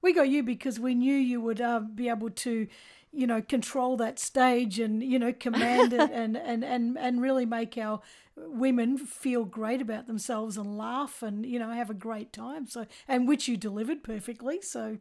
[0.00, 2.68] we got you because we knew you would uh, be able to
[3.12, 7.46] you know control that stage and you know command it and and and and really
[7.46, 8.00] make our
[8.36, 12.86] women feel great about themselves and laugh and you know have a great time so
[13.06, 14.98] and which you delivered perfectly so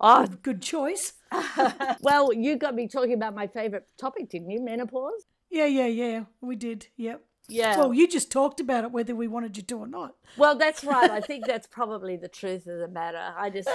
[0.00, 1.14] oh good, good choice
[2.02, 6.24] well you got me talking about my favorite topic didn't you menopause yeah yeah yeah
[6.40, 7.76] we did yep yeah.
[7.76, 10.14] Well, you just talked about it whether we wanted you to or not.
[10.36, 11.10] Well, that's right.
[11.10, 13.34] I think that's probably the truth of the matter.
[13.36, 13.68] I just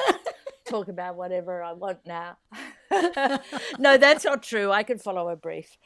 [0.67, 2.37] talk about whatever I want now.
[3.79, 4.71] no, that's not true.
[4.71, 5.77] I can follow a brief.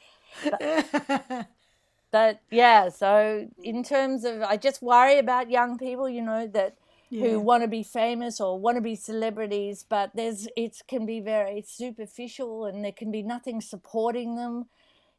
[0.43, 1.47] But,
[2.11, 6.75] but, yeah, so in terms of, I just worry about young people, you know, that
[7.13, 7.27] yeah.
[7.27, 11.19] who want to be famous or want to be celebrities, but there's it can be
[11.19, 14.65] very superficial and there can be nothing supporting them.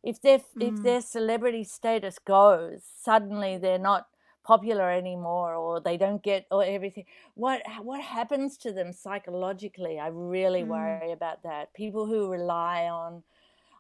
[0.03, 0.45] If their mm.
[0.61, 4.09] if their celebrity status goes, suddenly they're not
[4.45, 7.05] popular anymore or they don't get or everything
[7.35, 10.69] what what happens to them psychologically i really mm.
[10.69, 13.23] worry about that people who rely on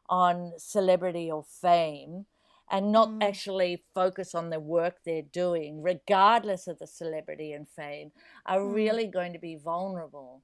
[0.08, 2.24] on celebrity or fame
[2.70, 3.22] and not mm.
[3.22, 8.10] actually focus on the work they're doing regardless of the celebrity and fame
[8.46, 8.74] are mm.
[8.74, 10.42] really going to be vulnerable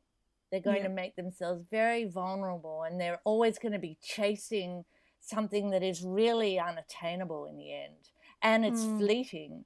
[0.50, 0.88] they're going yeah.
[0.88, 4.84] to make themselves very vulnerable and they're always going to be chasing
[5.20, 8.10] something that is really unattainable in the end
[8.42, 8.98] and it's mm.
[8.98, 9.64] fleeting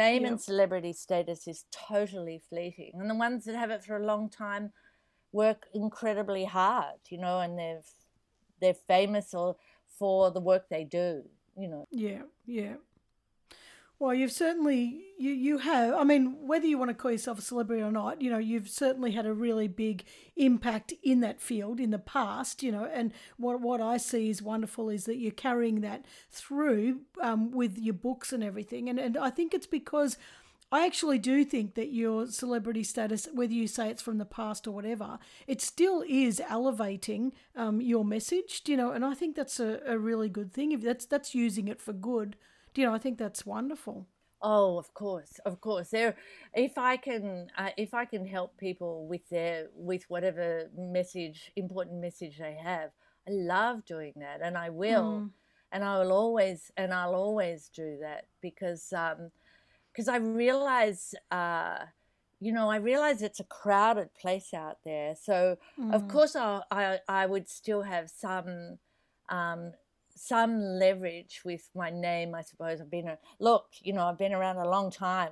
[0.00, 0.30] Fame yep.
[0.30, 2.92] and celebrity status is totally fleeting.
[2.94, 4.72] And the ones that have it for a long time
[5.30, 7.86] work incredibly hard, you know, and they've
[8.62, 9.56] they're famous or
[9.98, 11.22] for the work they do,
[11.54, 11.86] you know.
[11.90, 12.76] Yeah, yeah.
[14.00, 15.94] Well, you've certainly you you have.
[15.94, 18.70] I mean, whether you want to call yourself a celebrity or not, you know, you've
[18.70, 20.04] certainly had a really big
[20.36, 22.62] impact in that field in the past.
[22.62, 27.02] You know, and what what I see is wonderful is that you're carrying that through
[27.20, 28.88] um, with your books and everything.
[28.88, 30.16] And and I think it's because
[30.72, 34.66] I actually do think that your celebrity status, whether you say it's from the past
[34.66, 38.62] or whatever, it still is elevating um, your message.
[38.64, 40.72] You know, and I think that's a, a really good thing.
[40.72, 42.36] If that's that's using it for good
[42.74, 44.06] you know, I think that's wonderful.
[44.42, 45.90] Oh, of course, of course.
[45.90, 46.16] There,
[46.54, 52.00] if I can, uh, if I can help people with their with whatever message, important
[52.00, 52.90] message they have,
[53.28, 55.30] I love doing that, and I will, mm.
[55.72, 59.30] and I will always, and I'll always do that because, um,
[59.92, 61.80] because I realize, uh,
[62.40, 65.14] you know, I realize it's a crowded place out there.
[65.20, 65.92] So mm.
[65.92, 68.78] of course, I, I I would still have some
[69.28, 69.72] um,
[70.20, 72.80] some leverage with my name, I suppose.
[72.80, 75.30] I've been a look, you know, I've been around a long time.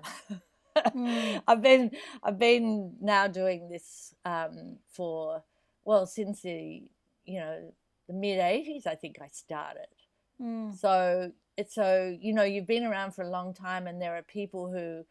[0.76, 1.42] mm.
[1.48, 1.90] I've been
[2.22, 5.44] I've been now doing this um, for
[5.84, 6.88] well since the
[7.26, 7.74] you know
[8.08, 8.86] the mid '80s.
[8.86, 9.88] I think I started.
[10.40, 10.74] Mm.
[10.74, 14.22] So it's so you know you've been around for a long time, and there are
[14.22, 15.04] people who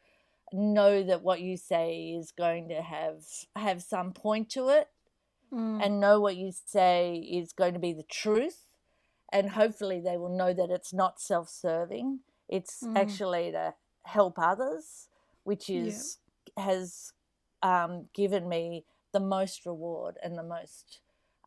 [0.52, 3.24] know that what you say is going to have
[3.56, 4.88] have some point to it,
[5.54, 5.86] mm.
[5.86, 8.67] and know what you say is going to be the truth
[9.32, 12.98] and hopefully they will know that it's not self-serving it's mm.
[12.98, 15.08] actually to help others
[15.44, 16.18] which is
[16.58, 16.66] yeah.
[16.66, 17.14] has
[17.64, 21.00] um, given me the most reward and the most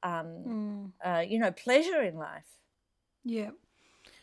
[0.02, 0.90] um, mm.
[1.04, 2.56] uh, you know pleasure in life
[3.24, 3.50] yeah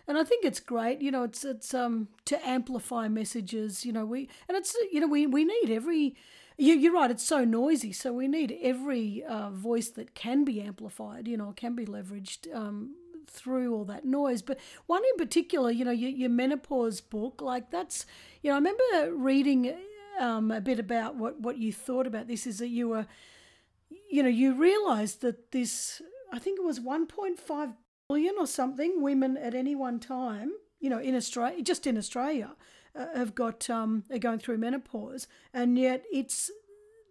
[0.08, 1.02] and I think it's great.
[1.02, 3.86] You know, it's it's um to amplify messages.
[3.86, 6.16] You know, we and it's you know we we need every.
[6.60, 7.12] You, you're right.
[7.12, 11.28] It's so noisy, so we need every uh, voice that can be amplified.
[11.28, 12.54] You know, can be leveraged.
[12.56, 12.96] Um,
[13.30, 14.42] through all that noise.
[14.42, 18.06] But one in particular, you know, your, your menopause book, like that's,
[18.42, 19.76] you know, I remember reading
[20.20, 23.08] um, a bit about what, what you thought about this is that you were,
[24.10, 27.74] you know, you realized that this, I think it was 1.5
[28.10, 32.56] billion or something women at any one time, you know, in Australia, just in Australia,
[32.96, 35.28] uh, have got, um, are going through menopause.
[35.54, 36.52] And yet it's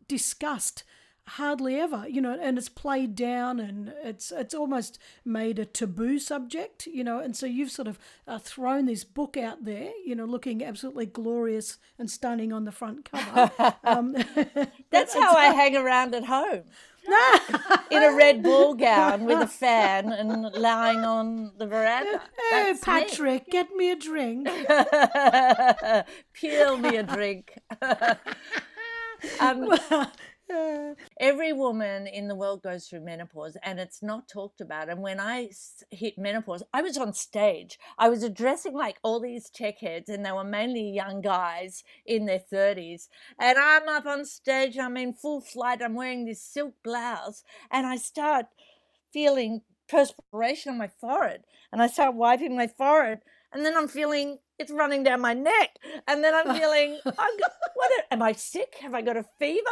[0.09, 0.85] discussed
[1.29, 6.19] hardly ever, you know, and it's played down and it's it's almost made a taboo
[6.19, 10.15] subject, you know, and so you've sort of uh, thrown this book out there, you
[10.15, 13.51] know, looking absolutely glorious and stunning on the front cover.
[13.85, 14.17] Um,
[14.91, 16.62] That's how I hang around at home.
[17.91, 22.21] in a red ball gown with a fan and lying on the veranda.
[22.51, 23.53] Hey, Patrick, me.
[23.53, 24.49] get me a drink.
[26.33, 27.59] Peel me a drink.
[29.41, 29.73] um,
[31.21, 34.89] Every woman in the world goes through menopause and it's not talked about.
[34.89, 35.51] And when I
[35.91, 37.79] hit menopause, I was on stage.
[37.99, 42.27] I was addressing like all these tech heads, and they were mainly young guys in
[42.27, 43.09] their 30s.
[43.41, 47.87] And I'm up on stage, I'm in full flight, I'm wearing this silk blouse, and
[47.87, 48.47] I start
[49.13, 51.43] feeling perspiration on my forehead.
[51.73, 53.21] And I start wiping my forehead,
[53.53, 55.79] and then I'm feeling it's running down my neck.
[56.09, 57.31] And then I'm feeling, I'm,
[57.75, 58.77] what am I sick?
[58.81, 59.71] Have I got a fever?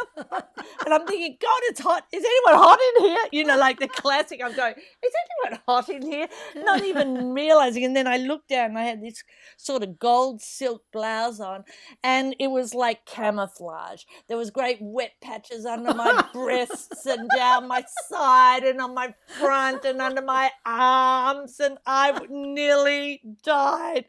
[0.85, 2.05] And I'm thinking, God, it's hot.
[2.11, 3.23] Is anyone hot in here?
[3.31, 4.41] You know, like the classic.
[4.43, 5.13] I'm going, is
[5.45, 6.27] anyone hot in here?
[6.55, 7.83] Not even realizing.
[7.83, 9.23] And then I looked down and I had this
[9.57, 11.63] sort of gold silk blouse on
[12.03, 14.03] and it was like camouflage.
[14.27, 19.13] There was great wet patches under my breasts and down my side and on my
[19.39, 21.59] front and under my arms.
[21.59, 24.05] And I nearly died.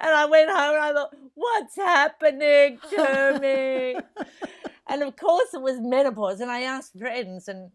[0.00, 3.96] And I went home and I thought, what's happening to me?
[4.88, 6.40] and of course, it was menopause.
[6.40, 7.70] And I asked friends, and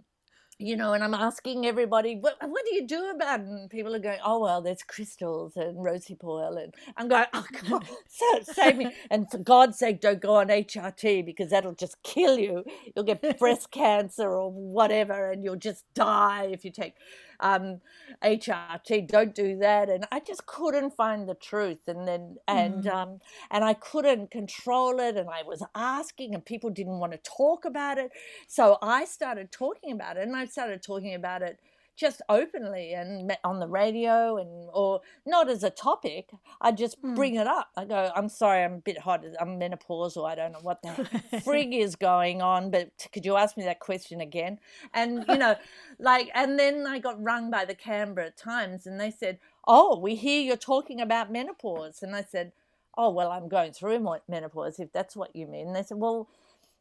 [0.61, 3.47] you know, and I'm asking everybody, what, what do you do about it?
[3.47, 6.55] And people are going, oh, well, there's crystals and rosehip oil.
[6.57, 7.85] And I'm going, oh, come on,
[8.43, 8.93] save me.
[9.09, 12.63] And for God's sake, don't go on HRT because that'll just kill you.
[12.95, 16.93] You'll get breast cancer or whatever, and you'll just die if you take
[17.41, 17.81] um,
[18.23, 19.89] HRT, don't do that.
[19.89, 21.87] And I just couldn't find the truth.
[21.87, 22.93] And then, and, mm.
[22.93, 25.17] um, and I couldn't control it.
[25.17, 28.11] And I was asking, and people didn't want to talk about it.
[28.47, 31.59] So I started talking about it, and I started talking about it
[32.01, 36.31] just openly and on the radio and or not as a topic.
[36.59, 37.15] I just mm.
[37.15, 37.69] bring it up.
[37.77, 40.89] I go i'm sorry i'm a bit hot i'm menopausal i don't know what the
[41.45, 44.57] frig is going on but could you ask me that question again?
[44.95, 45.55] And you know
[45.99, 49.37] like and then i got rung by the canberra times and they said
[49.67, 52.01] oh we hear you're talking about menopause.
[52.01, 52.51] And i said
[52.97, 55.67] oh well i'm going through menopause if that's what you mean.
[55.67, 56.27] And they said well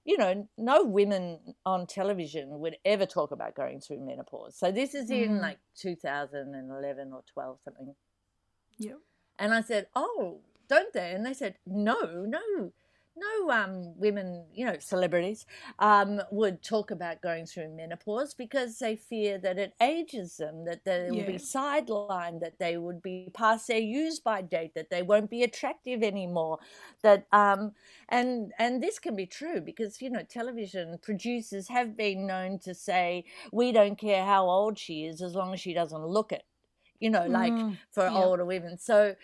[0.05, 4.57] you know, no women on television would ever talk about going through menopause.
[4.57, 5.41] So this is in mm.
[5.41, 7.95] like 2011 or 12 something.
[8.79, 8.95] Yeah.
[9.39, 12.73] And I said, "Oh, don't they?" And they said, "No, no
[13.17, 15.47] no um, women, you know, celebrities
[15.79, 20.85] um, would talk about going through menopause because they fear that it ages them, that
[20.85, 25.03] they will be sidelined, that they would be past their use by date, that they
[25.03, 26.59] won't be attractive anymore.
[27.03, 27.73] That um,
[28.09, 32.75] and and this can be true because you know television producers have been known to
[32.75, 36.45] say we don't care how old she is as long as she doesn't look it,
[37.01, 38.15] you know, like mm, for yeah.
[38.15, 38.79] older women.
[38.79, 39.15] So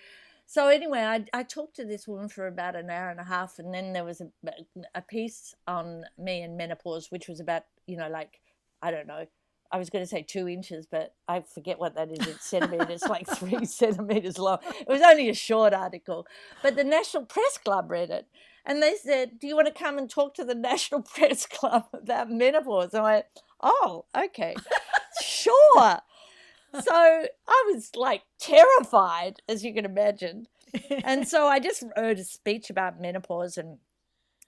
[0.46, 3.58] so anyway, I, I talked to this woman for about an hour and a half,
[3.58, 4.28] and then there was a,
[4.94, 8.40] a piece on me and menopause, which was about you know like
[8.82, 9.26] I don't know.
[9.72, 13.02] I was going to say two inches, but I forget what that is in centimeters,
[13.02, 14.58] like three centimeters long.
[14.80, 16.24] It was only a short article.
[16.62, 18.26] But the National Press Club read it.
[18.64, 21.84] And they said, Do you want to come and talk to the National Press Club
[21.92, 22.94] about menopause?
[22.94, 23.26] And I went,
[23.60, 24.54] Oh, okay,
[25.22, 25.98] sure.
[26.74, 30.46] So I was like terrified, as you can imagine.
[31.04, 33.78] And so I just wrote a speech about menopause and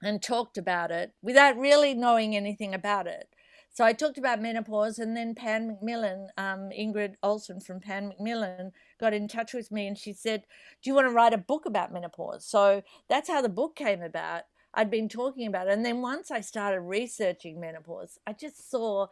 [0.03, 3.29] and talked about it without really knowing anything about it.
[3.71, 8.73] So I talked about menopause, and then Pan Macmillan, um, Ingrid Olson from Pan Macmillan,
[8.99, 10.45] got in touch with me and she said,
[10.83, 12.45] Do you want to write a book about menopause?
[12.45, 14.43] So that's how the book came about.
[14.75, 15.73] I'd been talking about it.
[15.73, 19.07] And then once I started researching menopause, I just saw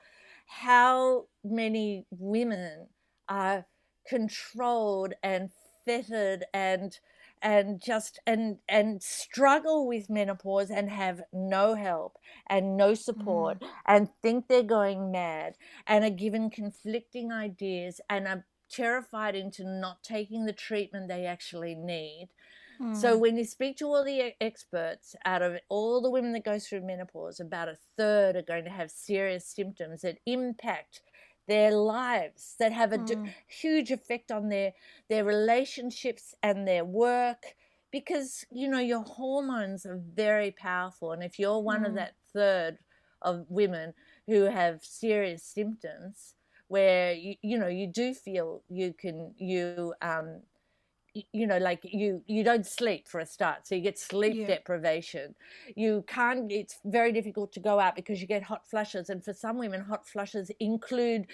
[0.46, 2.88] how many women
[3.28, 3.66] are
[4.08, 5.50] controlled and
[5.84, 6.98] fettered and
[7.42, 12.16] and just and and struggle with menopause and have no help
[12.48, 13.68] and no support mm.
[13.86, 15.54] and think they're going mad
[15.86, 21.74] and are given conflicting ideas and are terrified into not taking the treatment they actually
[21.74, 22.28] need
[22.80, 22.96] mm.
[22.96, 26.58] so when you speak to all the experts out of all the women that go
[26.58, 31.02] through menopause about a third are going to have serious symptoms that impact
[31.46, 33.32] their lives that have a mm.
[33.46, 34.72] huge effect on their
[35.08, 37.54] their relationships and their work
[37.92, 41.88] because you know your hormones are very powerful and if you're one mm.
[41.88, 42.78] of that third
[43.22, 43.94] of women
[44.26, 46.34] who have serious symptoms
[46.68, 50.40] where you, you know you do feel you can you um
[51.32, 54.46] you know like you you don't sleep for a start so you get sleep yeah.
[54.46, 55.34] deprivation
[55.74, 59.32] you can't it's very difficult to go out because you get hot flushes and for
[59.32, 61.26] some women hot flushes include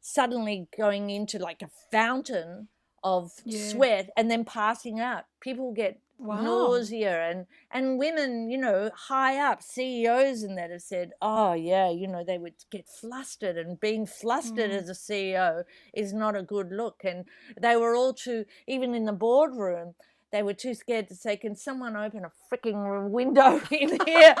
[0.00, 2.68] suddenly going into like a fountain
[3.02, 3.68] of yeah.
[3.68, 6.40] sweat and then passing out people get wow.
[6.40, 11.90] nausea and and women you know high up ceos and that have said oh yeah
[11.90, 14.78] you know they would get flustered and being flustered mm.
[14.78, 15.62] as a ceo
[15.94, 17.24] is not a good look and
[17.60, 19.94] they were all too even in the boardroom
[20.32, 24.34] they were too scared to say can someone open a freaking window in here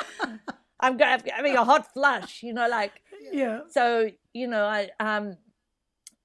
[0.80, 5.36] i'm having a hot flush you know like yeah so you know i um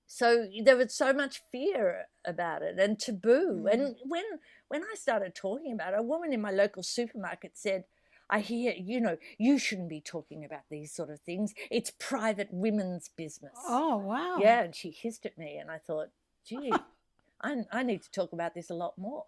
[0.07, 3.71] so there was so much fear about it and taboo mm.
[3.73, 4.23] and when
[4.71, 7.83] when I started talking about it, a woman in my local supermarket said,
[8.29, 11.53] I hear, you know, you shouldn't be talking about these sort of things.
[11.69, 13.51] It's private women's business.
[13.67, 14.37] Oh, wow.
[14.39, 14.61] Yeah.
[14.63, 16.07] And she hissed at me, and I thought,
[16.47, 16.71] gee,
[17.41, 19.25] I, I need to talk about this a lot more.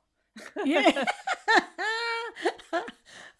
[0.63, 1.03] yeah.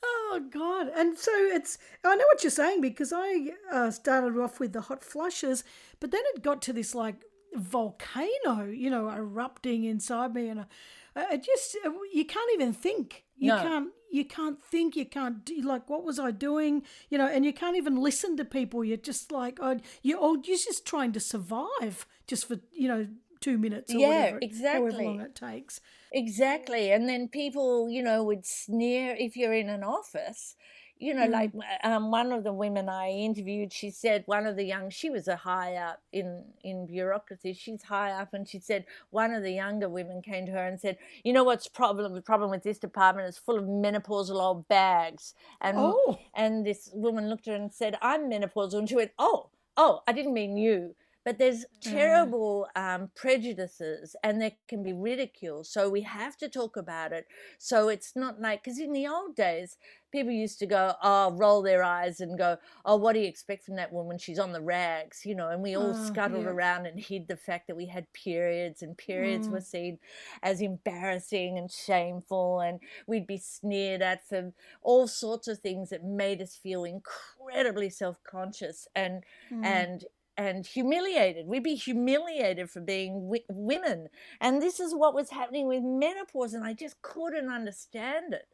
[0.03, 0.89] oh, God.
[0.93, 4.81] And so it's, I know what you're saying because I uh, started off with the
[4.81, 5.63] hot flushes,
[6.01, 7.23] but then it got to this like
[7.55, 10.49] volcano, you know, erupting inside me.
[10.49, 10.67] And a,
[11.15, 13.25] I just uh, you can't even think.
[13.35, 13.61] You no.
[13.61, 14.95] can't you can't think.
[14.95, 16.83] You can't do like what was I doing?
[17.09, 18.83] You know, and you can't even listen to people.
[18.83, 23.07] You're just like oh, you oh, you're just trying to survive just for you know
[23.41, 24.91] two minutes or yeah, whatever, exactly.
[24.91, 25.81] however long it takes.
[26.11, 30.55] Exactly, and then people you know would sneer if you're in an office
[30.99, 31.31] you know, mm.
[31.31, 31.51] like
[31.83, 35.27] um, one of the women I interviewed, she said one of the young, she was
[35.27, 37.53] a high up in in bureaucracy.
[37.53, 40.79] She's high up, and she said one of the younger women came to her and
[40.79, 42.13] said, "You know what's problem?
[42.13, 46.19] The problem with this department is full of menopausal old bags." And oh.
[46.35, 50.01] and this woman looked at her and said, "I'm menopausal," and she went, "Oh, oh,
[50.07, 51.91] I didn't mean you." But there's mm.
[51.91, 57.25] terrible um, prejudices and there can be ridicule so we have to talk about it
[57.57, 59.77] so it's not like because in the old days
[60.11, 63.63] people used to go oh roll their eyes and go oh what do you expect
[63.65, 66.51] from that woman she's on the rags you know and we all oh, scuttled yeah.
[66.51, 69.51] around and hid the fact that we had periods and periods mm.
[69.51, 69.97] were seen
[70.43, 76.03] as embarrassing and shameful and we'd be sneered at for all sorts of things that
[76.03, 79.65] made us feel incredibly self-conscious and mm.
[79.65, 80.05] and
[80.37, 81.47] and humiliated.
[81.47, 84.09] We'd be humiliated for being w- women.
[84.41, 88.47] And this is what was happening with menopause, and I just couldn't understand it.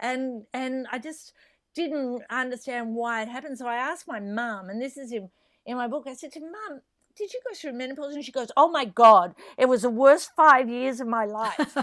[0.00, 1.34] And and I just
[1.74, 3.58] didn't understand why it happened.
[3.58, 5.30] So I asked my mum, and this is in,
[5.66, 6.80] in my book, I said to mum,
[7.16, 8.14] did you go through menopause?
[8.14, 11.76] And she goes, Oh my God, it was the worst five years of my life.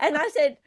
[0.00, 0.58] and I said,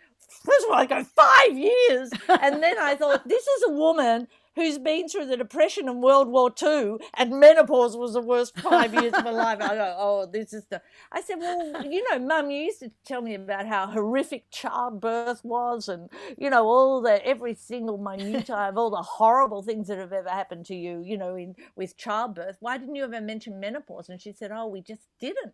[0.45, 2.11] First of all, I go, Five years.
[2.41, 6.27] And then I thought, This is a woman who's been through the Depression and World
[6.27, 9.61] War II, and menopause was the worst five years of my life.
[9.61, 10.81] I go, oh, this is the.
[11.11, 15.43] I said, well, you know, Mum, you used to tell me about how horrific childbirth
[15.43, 19.97] was, and you know, all the every single minutiae of all the horrible things that
[19.97, 22.57] have ever happened to you, you know, in with childbirth.
[22.59, 24.09] Why didn't you ever mention menopause?
[24.09, 25.53] And she said, oh, we just didn't.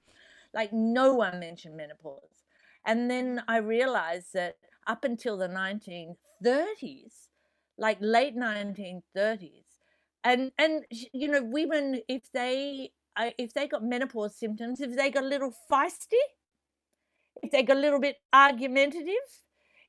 [0.54, 2.44] Like no one mentioned menopause.
[2.86, 7.30] And then I realized that up until the 1930s,
[7.78, 9.66] like late 1930s,
[10.24, 12.92] and and you know women if they
[13.38, 16.24] if they got menopause symptoms, if they got a little feisty,
[17.44, 19.28] if they got a little bit argumentative,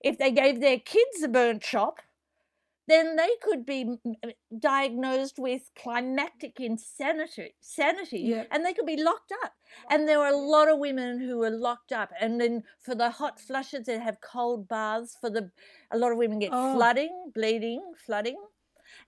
[0.01, 2.01] if they gave their kids a burnt chop,
[2.89, 3.97] then they could be
[4.59, 8.45] diagnosed with climacteric insanity sanity Yeah.
[8.51, 9.53] and they could be locked up
[9.91, 13.11] and there were a lot of women who were locked up and then for the
[13.11, 15.51] hot flushes they have cold baths for the
[15.91, 16.75] a lot of women get Oh.
[16.75, 18.39] flooding bleeding flooding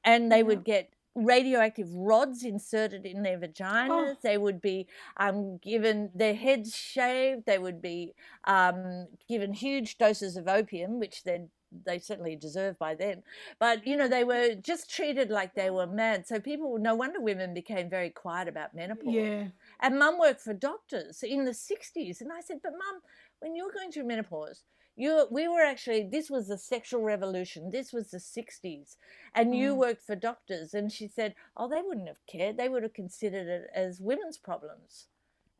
[0.05, 0.43] and they Yeah.
[0.45, 4.17] would get radioactive rods inserted in their vaginas Oh.
[4.23, 8.15] they would be um, given their heads shaved they would be
[8.45, 11.49] um, given huge doses of opium which they
[11.85, 13.23] they certainly deserve by then.
[13.59, 17.21] But you know they were just treated like they were mad so people no wonder
[17.21, 19.15] women became very quiet about menopause.
[19.15, 19.49] Yeah.
[19.81, 23.01] and mum worked for doctors in the 60s and i said but mum
[23.41, 24.63] when you were going through menopause
[24.97, 27.71] you we were actually this was the sexual revolution.
[27.71, 28.97] This was the 60s
[29.35, 29.77] and you Mm.
[29.77, 30.75] worked for doctors.
[30.75, 32.57] And she said oh they wouldn't have cared.
[32.57, 35.07] They would have considered it as women's problems.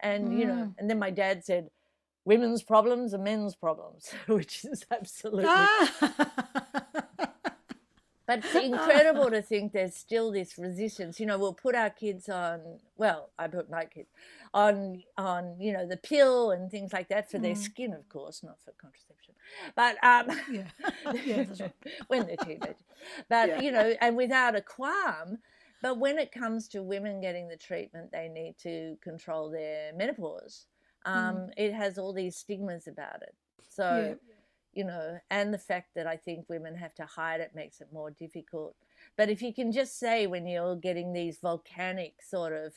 [0.01, 0.75] And you know Mm.
[0.79, 1.71] and then my dad said
[2.29, 5.93] women's problems and men's problems which is absolutely Ah.
[8.27, 11.19] but it's incredible to think there's still this resistance.
[11.19, 12.61] You know, we'll put our kids on.
[12.97, 14.11] Well, I put my kids
[14.53, 17.65] on on you know the pill and things like that for their Mm.
[17.71, 19.35] skin, of course, not for contraception.
[19.75, 20.69] But um, yeah.
[21.25, 21.73] Yeah, right.
[22.09, 22.77] when they're teenagers.
[23.31, 23.61] But Yeah.
[23.63, 25.39] you know, and without a qualm.
[25.81, 30.67] But when it comes to women getting the treatment they need to control their menopause,
[31.09, 33.35] um, it has all these stigmas about it.
[33.69, 34.19] So Mm.
[34.29, 34.35] Yeah.
[34.75, 37.89] you know, and the fact that I think women have to hide it makes it
[37.93, 38.77] more difficult.
[39.17, 42.75] But if you can just say when you're getting these volcanic sort of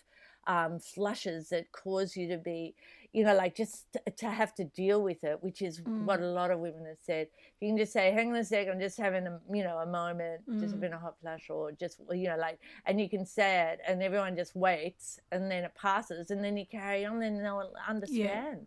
[0.47, 2.75] um, flushes that cause you to be,
[3.13, 6.23] you know, like just to, to have to deal with it, which is what Mm.
[6.23, 7.27] a lot of women have said.
[7.59, 9.85] You can just say, "Hang on a sec, I'm just having a, you know, a
[9.85, 10.77] moment, just Mm.
[10.77, 14.01] having a hot flush, or just, you know, like," and you can say it, and
[14.01, 18.59] everyone just waits, and then it passes, and then you carry on, and they'll understand,
[18.59, 18.65] Yeah.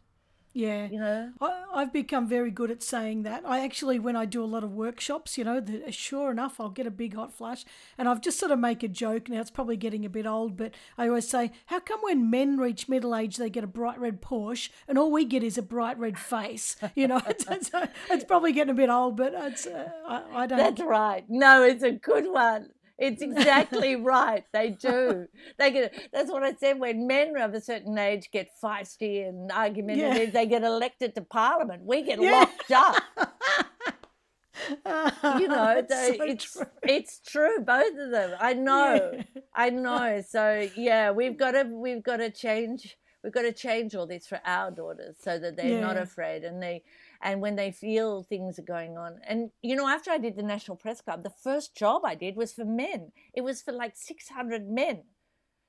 [0.90, 1.32] You know.
[1.40, 3.42] I, I've become very good at saying that.
[3.44, 6.70] I actually, when I do a lot of workshops, you know, the, sure enough, I'll
[6.70, 7.64] get a big hot flush,
[7.98, 9.28] and I've just sort of make a joke.
[9.28, 12.56] Now it's probably getting a bit old, but I always say, how come when men
[12.56, 15.62] reach middle age they get a bright red Porsche, and all we get is a
[15.62, 16.76] bright red face?
[16.94, 17.70] You know, it's, it's,
[18.08, 20.58] it's probably getting a bit old, but it's uh, I, I don't.
[20.58, 21.24] That's right.
[21.28, 22.68] No, it's a good one.
[22.98, 24.44] It's exactly right.
[24.52, 25.26] They do.
[25.58, 25.94] They get.
[26.12, 26.78] That's what I said.
[26.78, 31.82] When men of a certain age get feisty and argumentative, they get elected to parliament.
[31.84, 32.30] We get Yeah.
[32.68, 33.02] locked up.
[34.86, 36.66] You know, they, so it's true.
[36.84, 37.58] it's true.
[37.66, 38.36] Both of them.
[38.40, 39.10] I know.
[39.12, 39.22] Yeah.
[39.54, 40.22] I know.
[40.26, 42.96] So yeah, we've got to we've got to change.
[43.22, 46.62] We've got to change all this for our daughters so that they're not afraid and
[46.62, 46.82] they
[47.24, 49.18] and when they feel things are going on.
[49.26, 52.36] And you know, after I did the National Press Club, the first job I did
[52.36, 53.10] was for men.
[53.32, 55.02] It was for like 600 men.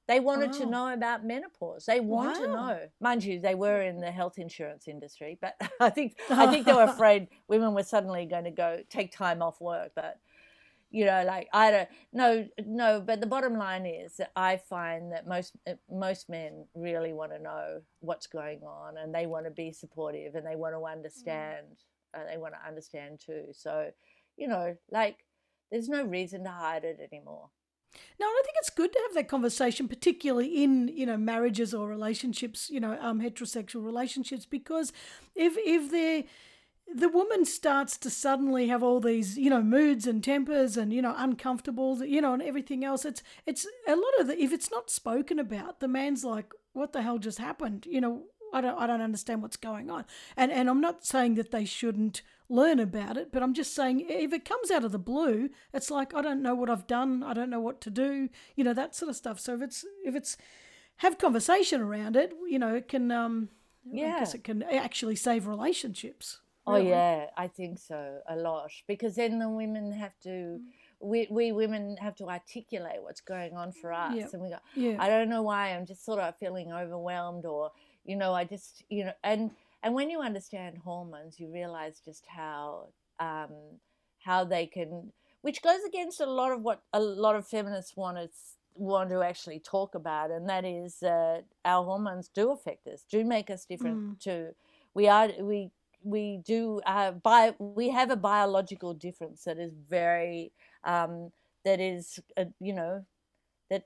[0.08, 1.86] They wanted to know about menopause.
[1.86, 2.80] They want to know.
[3.00, 6.74] Mind you, they were in the health insurance industry, but I think I think they
[6.74, 9.94] were afraid women were suddenly going to go take time off work.
[9.96, 10.20] But
[10.96, 13.02] you know, like I don't no no.
[13.06, 17.32] But the bottom line is that I find that most uh, most men really want
[17.34, 20.84] to know what's going on, and they want to be supportive, and they want to
[20.86, 21.68] understand.
[22.14, 23.46] and they want to understand too.
[23.52, 23.92] So,
[24.38, 25.18] you know, like
[25.72, 27.50] there's no reason to hide it anymore.
[28.20, 31.88] No, I think it's good to have that conversation, particularly in you know marriages or
[31.88, 34.92] relationships, you know, um, heterosexual relationships, because
[35.36, 36.26] if if they
[36.94, 41.02] the woman starts to suddenly have all these you know moods and tempers and you
[41.02, 43.06] know uncomfortable you know and everything else.
[43.06, 46.94] It's it's a lot of the if it's not spoken about the man's like what
[46.94, 47.86] the hell just happened?
[47.90, 48.24] You know
[48.54, 50.06] I don't I don't understand what's going on.
[50.38, 54.06] And and I'm not saying that they shouldn't learn about it but I'm just saying
[54.08, 57.24] if it comes out of the blue it's like I don't know what I've done.
[57.24, 59.40] I don't know what to do you know that sort of stuff.
[59.40, 60.38] So if it's if it's
[60.98, 63.50] have conversation around it you know it can um
[63.92, 64.20] I Yeah.
[64.20, 66.90] guess it can actually save relationships Oh really.
[66.90, 70.60] yeah, I think so a lot because then the women have to,
[71.00, 74.30] we, we women have to articulate what's going on for us, Yep.
[74.34, 77.72] and we go, yeah I don't know why I'm just sort of feeling overwhelmed, or
[78.04, 79.52] you know, I just you know, and
[79.84, 82.88] and when you understand hormones, you realize just how
[83.20, 83.52] um,
[84.24, 85.12] how they can,
[85.42, 88.30] which goes against a lot of what a lot of feminists want to
[88.74, 93.24] want to actually talk about, and that is that our hormones do affect us, do
[93.24, 93.98] make us different.
[93.98, 94.20] Mm.
[94.22, 94.56] To
[94.96, 95.72] we are we
[96.06, 100.54] we do uh, bi- we have a biological difference that is very
[100.86, 101.32] um,
[101.66, 103.06] that is uh, you know
[103.70, 103.86] that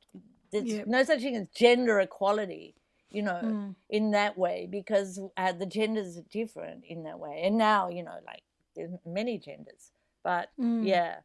[0.51, 0.87] there's Yep.
[0.87, 2.75] no such thing as gender equality
[3.11, 3.75] you know, Mm.
[3.89, 7.41] in that way because uh, the genders are different in that way.
[7.43, 8.43] And now, you know, like
[8.75, 9.91] there's many genders,
[10.23, 10.85] but Mm.
[10.85, 11.15] yeah.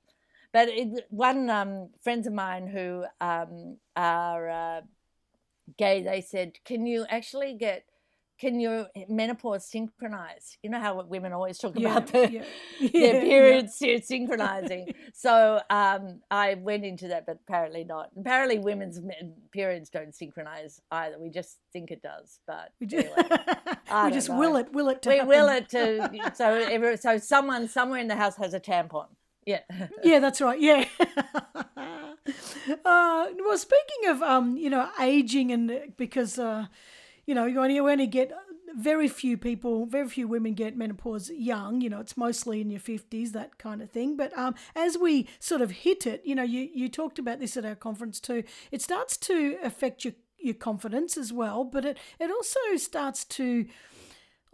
[0.52, 4.82] But it, one um, friends of mine who um, are uh,
[5.78, 7.84] gay, they said, "Can you actually get?"
[8.38, 10.58] Can your menopause synchronize?
[10.62, 12.44] You know how women always talk Yeah, about the, yeah.
[12.80, 13.20] their Yeah, yeah.
[13.20, 14.88] periods synchronizing.
[15.14, 18.10] so um, I went into that, but apparently not.
[18.18, 19.00] Apparently, women's
[19.52, 21.18] periods don't synchronize either.
[21.18, 23.28] We just think it does, but We just, anyway,
[24.04, 24.38] we just know.
[24.38, 28.08] will it, will it to we will it to so every, so someone somewhere in
[28.08, 29.06] the house has a tampon.
[29.46, 29.60] Yeah.
[30.02, 30.60] Yeah, that's right.
[30.60, 30.86] Yeah.
[32.84, 36.66] uh, well, speaking of, um, you know, aging and uh, because, uh,
[37.26, 38.32] you know, you only, you only get
[38.76, 41.80] very few people, very few women get menopause young.
[41.80, 44.16] You know, it's mostly in your fifties, that kind of thing.
[44.16, 47.56] But um, as we sort of hit it, you know, you you talked about this
[47.56, 48.42] at our conference too.
[48.70, 53.66] It starts to affect your your confidence as well, but it it also starts to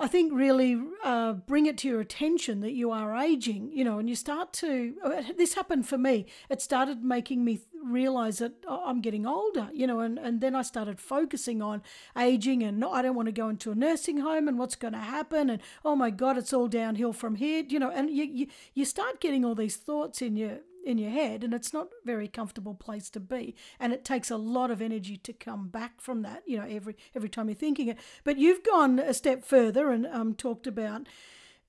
[0.01, 3.99] I think really uh, bring it to your attention that you are aging, you know,
[3.99, 4.95] and you start to.
[5.05, 6.25] uh, This happened for me.
[6.49, 10.55] It started making me realize that oh, I'm getting older, you know, and, and then
[10.55, 11.83] I started focusing on
[12.17, 14.93] aging and not, I don't want to go into a nursing home and what's going
[14.95, 18.25] to happen and oh my God, it's all downhill from here, you know, and you,
[18.25, 21.87] you, you start getting all these thoughts in your in your head and it's not
[21.87, 25.69] a very comfortable place to be and it takes a lot of energy to come
[25.69, 29.15] back from that you know every every time you're thinking it but you've gone a
[29.15, 31.07] step further and um, talked about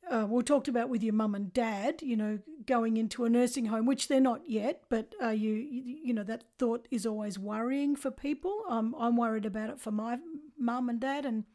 [0.09, 3.65] uh, we talked about with your mum and dad, you know, going into a nursing
[3.65, 7.39] home, which they're not yet, but uh, you, you, you know, that thought is always
[7.39, 8.63] worrying for people.
[8.67, 10.17] Um, I'm worried about it for my
[10.57, 11.45] mum and dad, and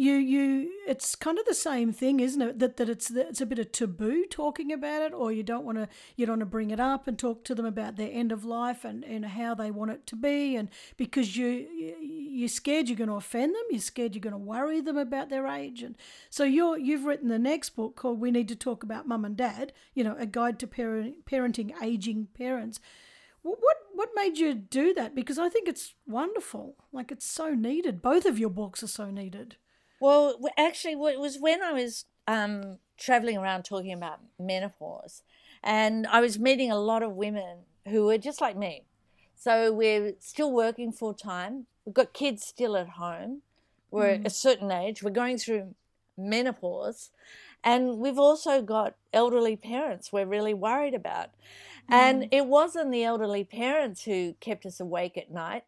[0.00, 2.60] you, you, it's kind of the same thing, isn't it?
[2.60, 5.76] That that it's it's a bit of taboo talking about it, or you don't want
[5.78, 8.30] to you don't want to bring it up and talk to them about their end
[8.30, 11.96] of life and, and how they want it to be, and because you you-
[12.38, 15.30] you're scared you're going to offend them, you're scared you're going to worry them about
[15.30, 15.96] their age, and
[16.30, 19.36] so you're you've written the next book called "We Need to Talk About Mum and
[19.36, 22.78] Dad," you know, a guide to parent, parenting aging parents.
[23.42, 23.58] What
[23.94, 25.16] what made you do that?
[25.16, 26.76] Because I think it's wonderful.
[26.92, 28.00] Like it's so needed.
[28.00, 29.56] Both of your books are so needed.
[30.00, 35.22] Well, actually, it was when I was um, traveling around talking about menopause,
[35.62, 38.84] and I was meeting a lot of women who were just like me.
[39.34, 41.66] So we're still working full time.
[41.84, 43.42] We've got kids still at home.
[43.90, 45.02] We're at a certain age.
[45.02, 45.74] We're going through
[46.16, 47.10] menopause,
[47.64, 51.30] and we've also got elderly parents we're really worried about.
[51.90, 55.64] And it wasn't the elderly parents who kept us awake at night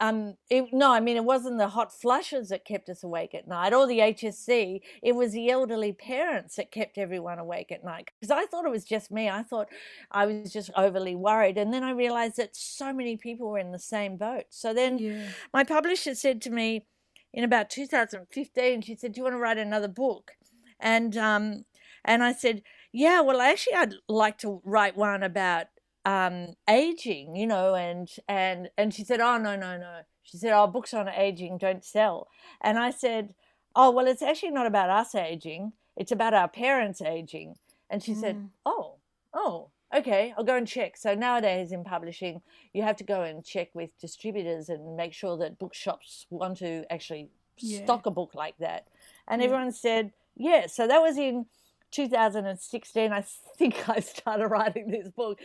[0.00, 3.48] um it, no i mean it wasn't the hot flushes that kept us awake at
[3.48, 8.08] night or the hsc it was the elderly parents that kept everyone awake at night
[8.20, 9.28] because i thought it was just me.
[9.28, 9.68] I thought
[10.10, 13.72] i was just overly worried and then i realized that so many people were in
[13.72, 14.44] the same boat.
[14.50, 15.28] So then Yeah.
[15.52, 16.86] my publisher said to me
[17.32, 20.32] in about 2015 she said do you want to write another book?
[20.80, 21.64] And um
[22.04, 25.66] and i said yeah well actually i'd like to write one about
[26.08, 26.36] um
[26.68, 30.66] aging you know and and and she said oh no no no she said oh
[30.66, 32.28] books on aging don't sell
[32.62, 33.34] and i said
[33.76, 37.54] oh well it's actually not about us aging it's about our parents aging
[37.90, 38.48] and she said Mm.
[38.64, 38.94] oh
[39.34, 42.40] oh okay i'll go and check so nowadays in publishing
[42.72, 46.72] you have to go and check with distributors and make sure that bookshops want to
[46.90, 47.24] actually
[47.58, 47.84] Yeah.
[47.84, 48.82] stock a book like that
[49.28, 49.46] and Yeah.
[49.46, 51.46] everyone said yeah so that was in
[51.90, 53.24] 2016 i
[53.56, 55.38] think i started writing this book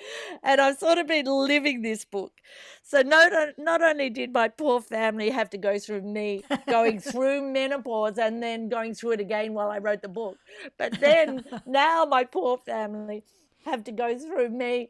[0.44, 2.34] and i've sort of been living this book.
[2.84, 7.42] So not, not only did my poor family have to go through me going through
[7.52, 10.38] menopause and then going through it again while i wrote the book
[10.78, 13.24] but then now my poor family
[13.66, 14.90] have to go through me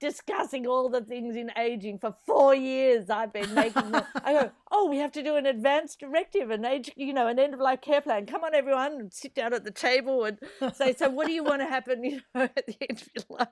[0.00, 3.94] discussing all the things in aging for four years i've been making
[4.24, 7.38] i go oh we have to do an advanced directive an age you know an
[7.38, 8.26] end of life care plan.
[8.26, 10.38] Come on everyone and sit down at the table and
[10.74, 13.38] say so what do you want to happen you know at the end of your
[13.38, 13.48] life?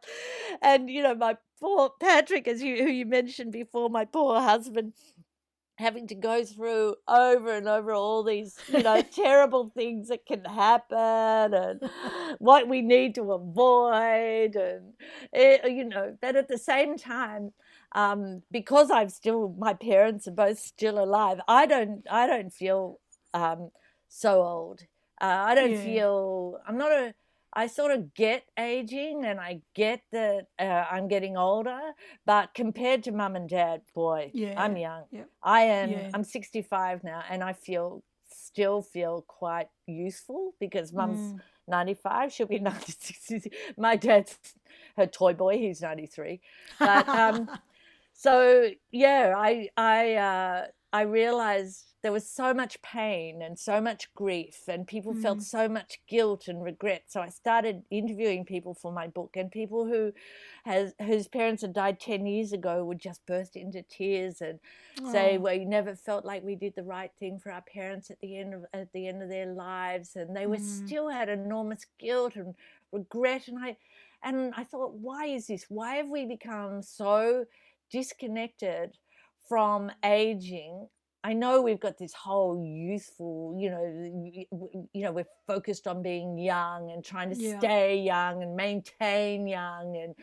[0.62, 4.92] And you know my poor patrick as you who you mentioned before my poor husband
[5.78, 10.44] having to go through over and over all these you know terrible things that can
[10.44, 11.80] happen and
[12.38, 14.92] what we need to avoid and
[15.32, 17.52] eh, you know but at the same time
[17.92, 22.98] um, because i'm still my parents are both still alive i don't i don't feel
[23.34, 23.70] um,
[24.08, 24.82] so old
[25.20, 25.78] uh, i don't Yeah.
[25.78, 27.14] feel i'm not a
[27.62, 31.80] I sort of get aging and I get that uh, I'm getting older,
[32.24, 35.04] but compared to mum and dad, boy, Yeah, I'm young.
[35.10, 35.24] yeah.
[35.42, 35.90] I am.
[35.90, 36.10] Yeah.
[36.14, 41.40] I'm 65 now, and I feel still feel quite useful because mum's Mm.
[41.66, 42.32] 95.
[42.32, 43.48] She'll be 96.
[43.76, 44.38] My dad's
[44.96, 45.58] her toy boy.
[45.58, 46.40] He's 93.
[46.78, 47.48] But um,
[48.12, 54.12] so yeah, I I uh, I realized there was so much pain and so much
[54.14, 55.20] grief and people mm.
[55.20, 59.50] felt so much guilt and regret so i started interviewing people for my book and
[59.50, 60.12] people who
[60.64, 64.60] has whose parents had died 10 years ago would just burst into tears and
[65.02, 65.12] oh.
[65.12, 68.20] say well you never felt like we did the right thing for our parents at
[68.20, 70.86] the end of at the end of their lives and they were mm.
[70.86, 72.54] still had enormous guilt and
[72.92, 73.76] regret and i
[74.22, 77.44] and i thought why is this why have we become so
[77.90, 78.96] disconnected
[79.48, 80.86] from aging
[81.24, 86.38] I know we've got this whole youthful, you know, you know, we're focused on being
[86.38, 87.58] young and trying to yeah.
[87.58, 90.14] stay young and maintain young, and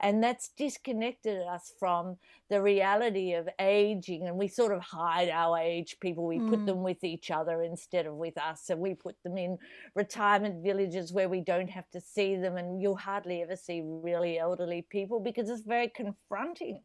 [0.00, 2.16] and that's disconnected us from
[2.48, 4.28] the reality of aging.
[4.28, 5.96] And we sort of hide our age.
[6.00, 6.48] People we mm.
[6.48, 9.58] put them with each other instead of with us, and we put them in
[9.96, 14.38] retirement villages where we don't have to see them, and you'll hardly ever see really
[14.38, 16.80] elderly people because it's very confronting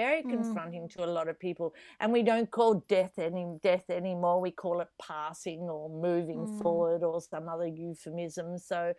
[0.00, 0.30] very mm.
[0.30, 4.50] confronting to a lot of people and we don't call death any death anymore we
[4.50, 6.62] call it passing or moving mm.
[6.62, 8.94] forward or some other euphemism so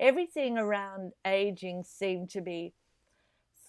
[0.00, 2.72] everything around aging seemed to be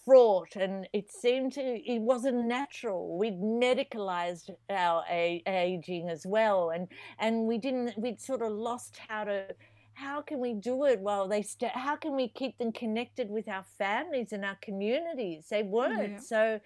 [0.05, 6.69] fraught and it seemed to it wasn't natural we'd medicalized our a- aging as well
[6.69, 6.87] and
[7.19, 9.45] and we didn't we'd sort of lost how to
[9.97, 13.47] how can we do it while they stay how can we keep them connected with
[13.47, 15.47] our families and our communities?
[15.49, 16.11] They weren't.
[16.11, 16.19] Yeah.
[16.19, 16.59] so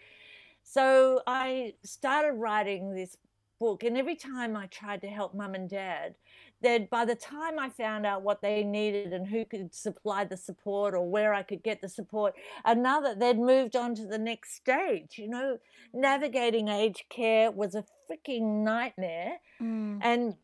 [0.63, 3.17] so i started writing this
[3.59, 6.15] book and every time i tried to help mum and dad
[6.61, 10.37] that by the time i found out what they needed and who could supply the
[10.37, 12.33] support or where i could get the support
[12.65, 15.57] another they'd moved on to the next stage you know?
[15.93, 19.37] Navigating aged care was a freaking nightmare.
[19.61, 19.99] Mm.
[20.01, 20.35] and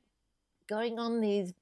[0.67, 1.53] going on these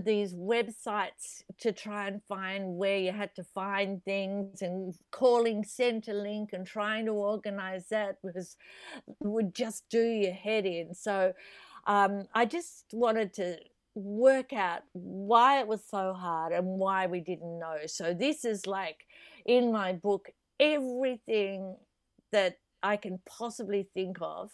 [0.00, 6.52] these websites to try and find where you had to find things and calling Centrelink
[6.52, 8.56] and trying to organize that was
[9.20, 10.94] would just do your head in.
[10.94, 11.32] So
[11.86, 13.58] um, I just wanted to
[13.94, 17.78] work out why it was so hard and why we didn't know.
[17.86, 19.06] So this is like
[19.46, 20.28] in my book
[20.60, 21.76] everything
[22.32, 24.50] that I can possibly think of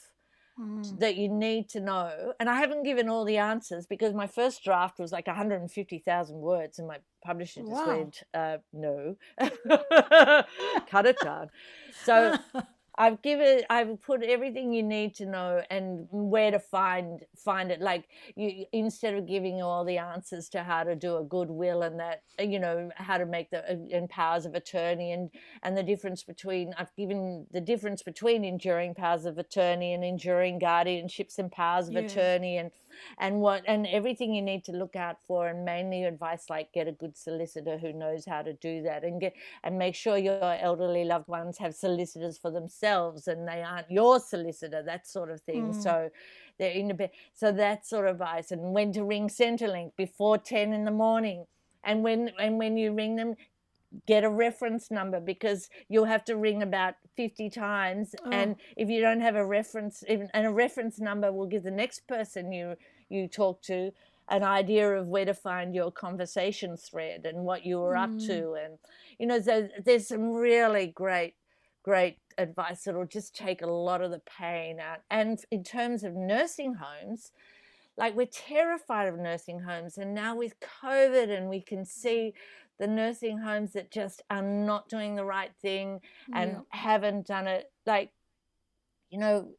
[0.63, 0.99] mm.
[1.01, 2.33] that you need to know.
[2.39, 6.79] And I haven't given all the answers because my first draft was like 150,000 words,
[6.79, 7.87] and my publisher just wow.
[7.87, 9.17] went, uh, no,
[10.91, 11.51] cut it down.
[12.05, 12.37] So
[12.97, 17.81] I've given I've put everything you need to know and where to find find it.
[17.81, 21.99] Like you instead of giving all the answers to how to do a goodwill and
[22.01, 25.31] that uh, you know how to make the uh, and powers of attorney and
[25.63, 30.61] and the difference between I've given the difference between enduring powers of attorney and enduring
[30.61, 32.01] guardianships and powers of yeah.
[32.01, 32.71] attorney and
[33.19, 36.89] and what and everything you need to look out for and mainly advice like get
[36.89, 40.43] a good solicitor who knows how to do that and get and make sure your
[40.43, 45.41] elderly loved ones have solicitors for themselves and they aren't your solicitor that sort of
[45.43, 45.83] thing mm.
[45.83, 46.11] so
[46.59, 50.39] they're in a bit so that sort of advice and when to ring centrelink before
[50.39, 51.47] 10 in the morning
[51.85, 53.35] and when and when you ring them
[54.07, 58.31] get a reference number because you'll have to ring about 50 times oh.
[58.31, 62.07] and if you don't have a reference and a reference number will give the next
[62.07, 62.77] person you
[63.09, 63.93] you talk to
[64.29, 68.03] an idea of where to find your conversation thread and what you were mm.
[68.03, 68.65] up to mm.
[68.65, 68.79] and
[69.19, 71.35] you know there's, there's some really great
[71.83, 76.15] great advice that'll just take a lot of the pain out and in terms of
[76.15, 77.33] nursing homes
[77.99, 82.33] like we're terrified of nursing homes and now with covid and we can see
[82.83, 86.01] the nursing homes that just are not doing the right thing
[86.35, 86.59] and yeah.
[86.71, 88.11] haven't done it like
[89.09, 89.51] you know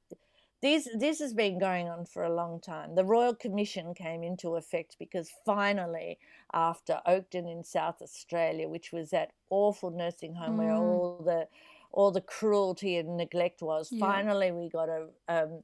[0.62, 4.56] this this has been going on for a long time the royal commission came into
[4.56, 6.20] effect because finally
[6.54, 10.58] after oakden in south australia which was that awful nursing home mm.
[10.58, 11.48] where all the
[11.94, 14.06] all the cruelty and neglect was yeah.
[14.06, 15.64] finally we got a um,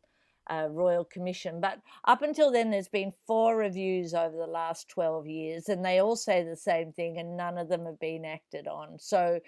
[0.50, 1.62] uh, Royal Commission.
[1.62, 6.00] But up until then, there's been four reviews over the last 12 years, and they
[6.00, 8.98] all say the same thing, and none of them have been acted on.
[9.00, 9.40] So,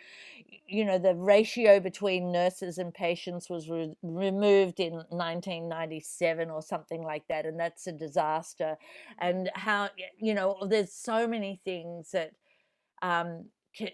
[0.67, 7.03] you know, the ratio between nurses and patients was re- removed in 1997 or something
[7.03, 8.77] like that, and that's a disaster.
[9.19, 12.31] And how, you know, there's so many things that.
[13.01, 13.45] Um,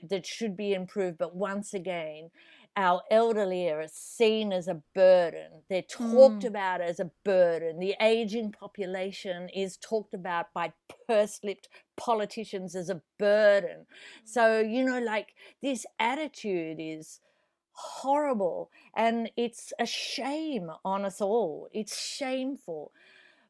[0.10, 2.32] that should be improved, but once again,
[2.78, 5.63] our elderly are seen as a burden.
[5.67, 6.47] They're talked mm.
[6.47, 7.80] about as a burden.
[7.80, 10.73] The aging population is talked about by
[11.07, 13.88] purse lipped politicians as a burden.
[14.23, 15.30] So, you know, like
[15.63, 17.19] this attitude is
[17.71, 21.67] horrible and it's a shame on us all.
[21.73, 22.91] It's shameful.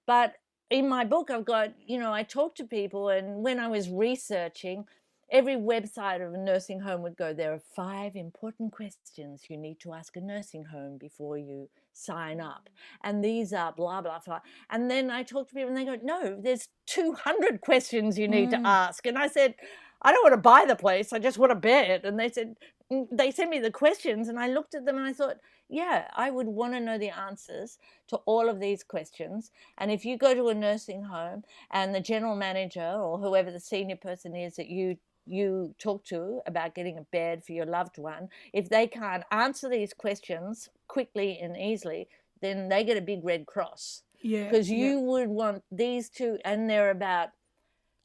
[0.06, 0.36] But
[0.70, 3.90] in my book, I've got, you know, I talk to people, and when I was
[3.90, 4.86] researching,
[5.32, 9.80] every website of a nursing home would go there are five important questions you need
[9.80, 12.70] to ask a nursing home before you sign up.
[13.04, 14.40] And these are blah blah blah.
[14.70, 18.50] And then i talk to people and they go no there's 200 questions you need
[18.50, 18.62] mm.
[18.62, 19.06] to ask.
[19.06, 19.56] And i said
[20.02, 22.56] i don't want to buy the place i just want to bed and they said
[22.92, 24.30] mm, they sent me the questions.
[24.30, 25.38] And i looked at them and i thought
[25.70, 29.52] yeah i would want to know the answers to all of these questions.
[29.78, 33.60] And if you go to a nursing home and the general manager or whoever the
[33.60, 34.98] senior person is that you
[35.28, 39.70] you talk to about getting a bed for your loved one, if they can't answer
[39.70, 42.08] these questions quickly and easily,
[42.42, 44.04] then they get a big red cross.
[44.22, 44.46] Yeah.
[44.46, 45.02] Because you yeah.
[45.02, 47.30] would want these two, and they're about,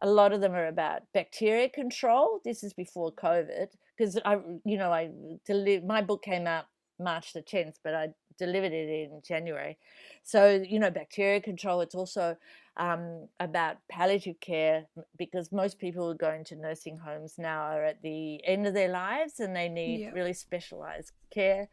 [0.03, 2.41] a lot of them are about bacteria control.
[2.45, 3.69] This is before COVID.
[3.97, 5.11] Because I, you know, I
[5.47, 6.67] deli- my book came out
[6.99, 8.09] March the 10th, but I
[8.39, 9.79] delivered it in January.
[10.23, 12.37] So, you know, bacteria control, it's also
[12.77, 14.87] um, about palliative care
[15.19, 18.89] because most people who go into nursing homes now are at the end of their
[18.89, 20.11] lives and they need yeah.
[20.11, 21.69] really specialized care.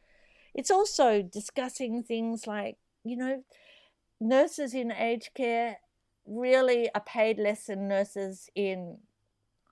[0.53, 3.43] It's also discussing things like, you know,
[4.19, 5.77] nurses in aged care
[6.25, 8.97] really are paid less than nurses in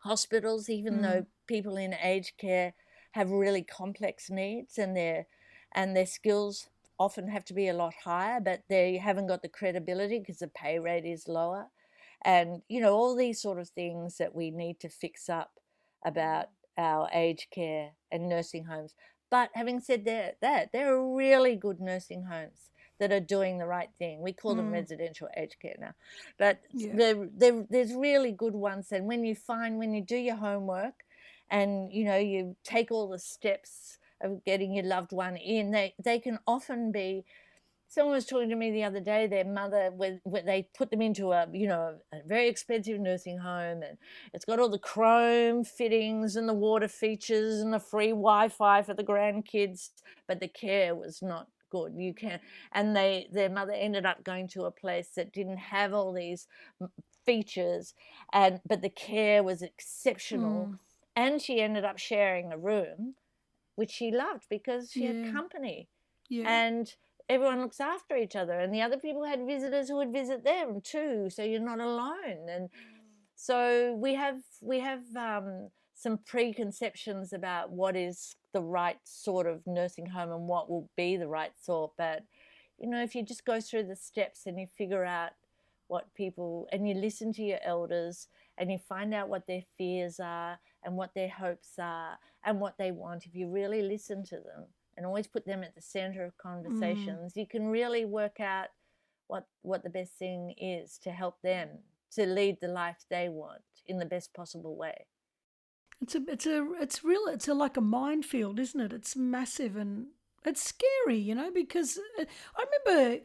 [0.03, 1.01] hospitals, even mm.
[1.01, 2.73] though people in aged care
[3.11, 5.27] have really complex needs and their
[5.73, 6.69] and their skills
[6.99, 10.47] often have to be a lot higher, but they haven't got the credibility because the
[10.47, 11.67] pay rate is lower.
[12.23, 15.51] And, you know, all these sort of things that we need to fix up
[16.03, 18.95] about our aged care and nursing homes.
[19.29, 23.67] But having said that, that there are really good nursing homes that are doing the
[23.67, 24.21] right thing.
[24.21, 24.73] We call them mm.
[24.73, 25.93] residential aged care now,
[26.39, 26.93] but yeah.
[26.95, 28.91] there, there, there's really good ones.
[28.91, 31.03] And when you find, when you do your homework,
[31.49, 35.71] and you know you take all the steps of getting your loved one in.
[35.71, 37.25] They they can often be.
[37.89, 39.27] Someone was talking to me the other day.
[39.27, 43.39] Their mother, where, where they put them into a you know a very expensive nursing
[43.39, 43.97] home, and
[44.33, 48.93] it's got all the chrome fittings and the water features and the free Wi-Fi for
[48.93, 49.89] the grandkids,
[50.27, 51.93] but the care was not good.
[51.95, 52.39] You can,
[52.73, 56.47] and they their mother ended up going to a place that didn't have all these
[57.25, 57.93] features,
[58.33, 60.79] and but the care was exceptional, mm.
[61.15, 63.15] and she ended up sharing a room
[63.77, 65.13] which she loved because she yeah.
[65.13, 65.87] had company.
[66.29, 66.49] Yeah.
[66.49, 66.93] And
[67.29, 70.79] everyone looks after each other and the other people had visitors who would visit them
[70.81, 72.69] too so you're not alone and
[73.35, 79.61] so we have we have um, some preconceptions about what is the right sort of
[79.67, 82.23] nursing home and what will be the right sort but
[82.79, 85.31] you know if you just go through the steps and you figure out
[85.87, 90.17] what people and you listen to your elders and you find out what their fears
[90.19, 94.35] are and what their hopes are and what they want, if you really listen to
[94.35, 94.65] them
[94.95, 96.41] and always put them at the center of mm.
[96.41, 97.37] conversations, mm.
[97.37, 98.67] you can really work out
[99.27, 101.69] what what the best thing is to help them
[102.11, 105.05] to lead the life they want in the best possible way.
[106.01, 108.93] It's a it's a it's real it's a like a minefield, isn't it?
[108.93, 110.07] It's massive and
[110.45, 112.25] it's scary, you know, because uh,
[112.55, 113.23] I remember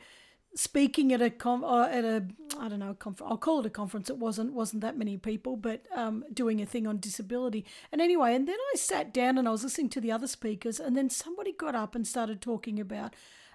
[0.54, 2.24] speaking at a com- uh, at a
[2.58, 3.30] I don't know conference.
[3.30, 4.10] I'll call it a conference.
[4.10, 7.64] It wasn't wasn't that many people, but um, doing a thing on disability.
[7.90, 10.78] And anyway, and then I sat down and I was listening to the other speakers,
[10.78, 13.14] and then somebody got up and started talking about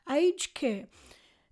[0.10, 0.86] aged care,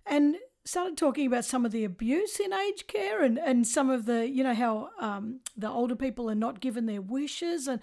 [0.04, 4.06] and started talking about some of the abuse in aged care and and some of
[4.06, 7.80] the you know how um, the older people are not given their wishes and.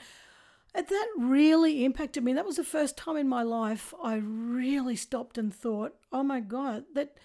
[0.76, 2.34] And that really impacted me.
[2.34, 6.40] That was the first time in my life I really stopped and thought, "Oh my
[6.40, 7.16] God, that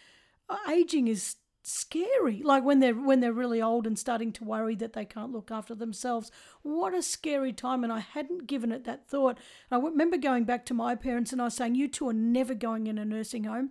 [0.69, 2.43] aging is scary.
[2.43, 5.51] Like when they're when they're really old and starting to worry that they can't look
[5.51, 6.31] after themselves.
[6.63, 9.39] What a scary time and i hadn't given it that thought.
[9.71, 12.55] I remember going back to my parents and i was saying you two are never
[12.55, 13.71] going in a nursing home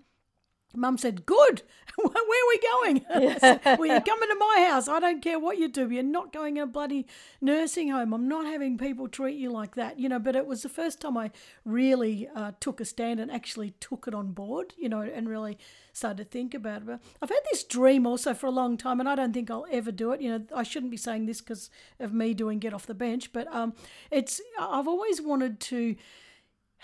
[0.78, 1.64] Mum said, Good.
[1.98, 3.06] Where are we going?
[3.18, 3.76] Yeah.
[3.78, 4.88] well, you're coming to my house.
[4.88, 5.90] I don't care what you do.
[5.90, 7.08] You're not going in a bloody
[7.42, 8.14] nursing home.
[8.14, 10.20] I'm not having people treat you like that, you know.
[10.20, 11.32] But it was the first time I
[11.66, 15.58] really uh, took a stand and actually took it on board, you know, and really
[15.92, 16.86] started to think about it.
[16.86, 19.66] But I've had this dream also for a long time, and I don't think I'll
[19.72, 20.22] ever do it.
[20.22, 23.34] You know, I shouldn't be saying this because of me doing Get Off the Bench,
[23.34, 23.74] but um,
[24.12, 25.96] it's I've always wanted to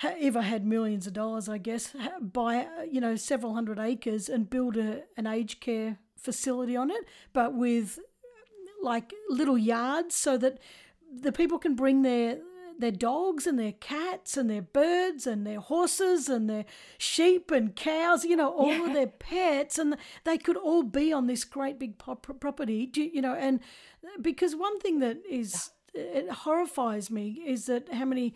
[0.02, 4.50] ever had millions of dollars, I guess, buy uh, you know several hundred acres and
[4.50, 8.00] build a, an aged care facility on it, but with
[8.82, 10.60] like little yards so that
[11.12, 12.40] the people can bring their
[12.80, 16.66] their dogs and their cats and their birds and their horses and their
[16.98, 18.88] sheep and cows, you know, all yeah.
[18.88, 23.36] of their pets, and they could all be on this great big property, you know.
[23.36, 23.60] And
[24.04, 28.34] uh, because one thing that is it horrifies me is that how many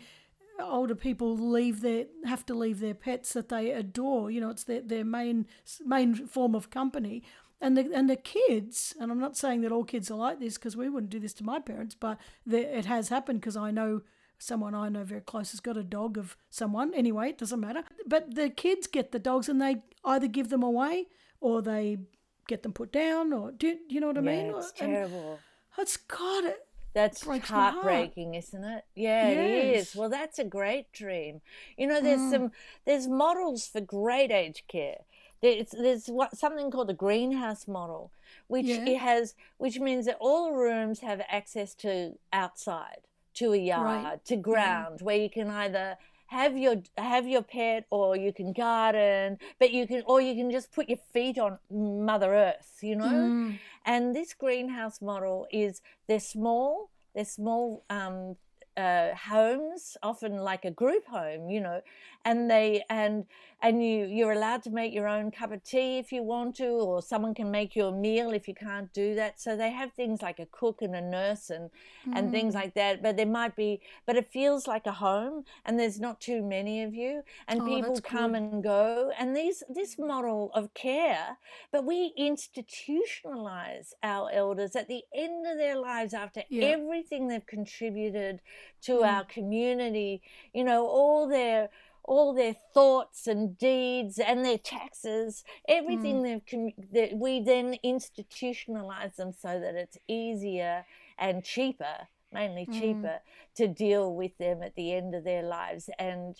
[0.58, 4.30] older people leave their have to leave their pets that they adore.
[4.30, 5.46] You know, it's their, their main
[5.84, 7.22] main form of company.
[7.60, 10.56] And the and the kids, and I'm not saying that all kids are like this
[10.56, 13.70] because we wouldn't do this to my parents, but the, it has happened because I
[13.70, 14.02] know
[14.38, 16.94] someone I know very close has got a dog of someone.
[16.94, 17.82] Anyway, it doesn't matter.
[18.06, 21.06] But the kids get the dogs and they either give them away
[21.40, 21.98] or they
[22.46, 24.54] get them put down or do you know what I yeah, mean?
[24.56, 25.40] it's And terrible.
[25.76, 26.66] It's got it.
[26.98, 27.44] That's heart.
[27.44, 28.84] heartbreaking, isn't it?
[28.96, 29.36] Yeah, it
[29.74, 29.88] Yes.
[29.90, 29.96] is.
[29.96, 31.40] Well, that's a great dream.
[31.76, 32.30] You know, there's Mm.
[32.30, 32.52] some
[32.86, 35.02] there's models for great aged care.
[35.40, 38.10] There's there's what something called the greenhouse model,
[38.48, 38.84] which Yeah.
[38.84, 43.02] it has, which means that all rooms have access to outside,
[43.34, 45.98] to a yard, to ground, where you can either
[46.28, 50.50] have your have your pet or you can garden, but you can or you can
[50.50, 52.78] just put your feet on Mother Earth.
[52.82, 53.04] You know.
[53.06, 53.58] Mm.
[53.84, 58.36] And this greenhouse model is they're small, they're small um,
[58.76, 61.80] uh, homes, often like a group home, you know,
[62.24, 63.24] and they and
[63.60, 66.68] and you you're allowed to make your own cup of tea if you want to,
[66.68, 69.40] or someone can make you a meal if you can't do that.
[69.40, 71.70] So they have things like a cook and a nurse and
[72.12, 72.54] and things Mm.
[72.54, 73.02] like that.
[73.02, 76.82] But there might be, but it feels like a home, and there's not too many
[76.84, 78.42] of you, and Oh, people come good.
[78.42, 79.12] and go.
[79.18, 81.36] And these this model of care
[81.72, 86.74] but we institutionalize our elders at the end of their lives after Yeah.
[86.74, 88.40] everything they've contributed
[88.82, 89.04] to Mm.
[89.04, 91.68] our community you know all their
[92.04, 99.16] all their thoughts and deeds and their taxes everything they've com- that we then institutionalize
[99.16, 100.84] them so that it's easier
[101.18, 102.80] and cheaper mainly Mm.
[102.80, 103.20] cheaper
[103.56, 106.36] to deal with them at the end of their lives and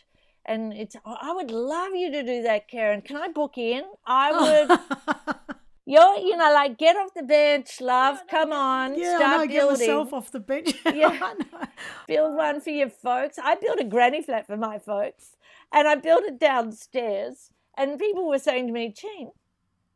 [0.46, 4.32] and it's i would love you to do that karen can i book in i
[4.68, 4.78] would
[5.90, 8.18] you're, you know, like get off the bench, love.
[8.28, 9.78] Come on, yeah, start I know, get building.
[9.86, 10.74] myself off the bench.
[10.94, 11.32] Yeah.
[12.06, 13.38] Build one for your folks.
[13.42, 15.37] I built a granny flat for my folks,
[15.72, 17.50] and I built it downstairs.
[17.76, 19.30] And people were saying to me, "Jean,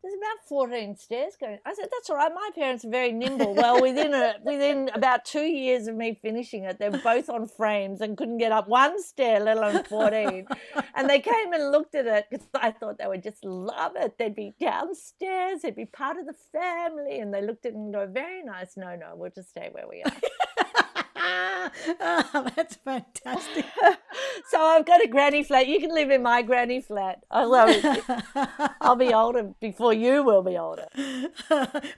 [0.02, 2.32] there's about 14 stairs going." I said, "That's all right.
[2.32, 6.64] My parents are very nimble." Well, within a within about two years of me finishing
[6.64, 10.46] it, they were both on frames and couldn't get up one stair, let alone 14.
[10.94, 14.16] and they came and looked at it because I thought they would just love it.
[14.18, 17.92] They'd be downstairs, they'd be part of the family, and they looked at it and
[17.92, 18.76] go, "Very nice.
[18.76, 20.12] No, no, we'll just stay where we are."
[21.24, 23.64] Ah, that's fantastic.
[24.48, 25.68] so I've got a granny flat.
[25.68, 27.22] You can live in my granny flat.
[27.30, 28.00] Although
[28.80, 30.86] I'll be older before you will be older.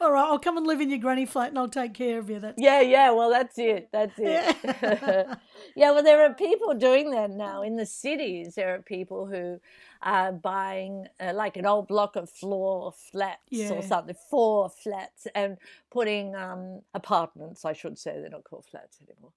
[0.01, 2.29] All right, I'll come and live in your granny flat and I'll take care of
[2.29, 2.39] you.
[2.39, 3.11] That's Yeah, yeah.
[3.13, 3.89] Well, that's it.
[3.93, 4.57] That's it.
[4.65, 5.35] Yeah.
[5.77, 5.91] yeah.
[5.93, 8.55] Well, there are people doing that now in the cities.
[8.57, 9.61] There are people who
[10.05, 13.71] are buying uh, like an old block of floor flats Yeah.
[13.73, 15.59] or something, four flats, and
[15.91, 17.65] putting um, apartments.
[17.65, 19.33] I should say they're not called flats anymore.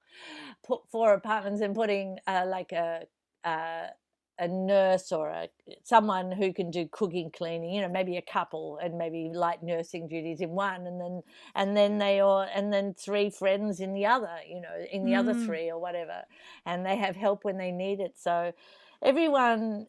[0.66, 3.04] Put four apartments and putting uh, like a.
[3.44, 3.88] Uh,
[4.40, 5.50] a nurse or a
[5.84, 10.08] someone who can do cooking cleaning you know maybe a couple and maybe light nursing
[10.08, 11.24] duties in one and then
[11.56, 15.16] and then they all and then three friends in the other you know in the
[15.16, 15.46] other Mm.
[15.46, 16.22] three or whatever
[16.68, 18.54] and they have help when they need it so
[19.02, 19.88] everyone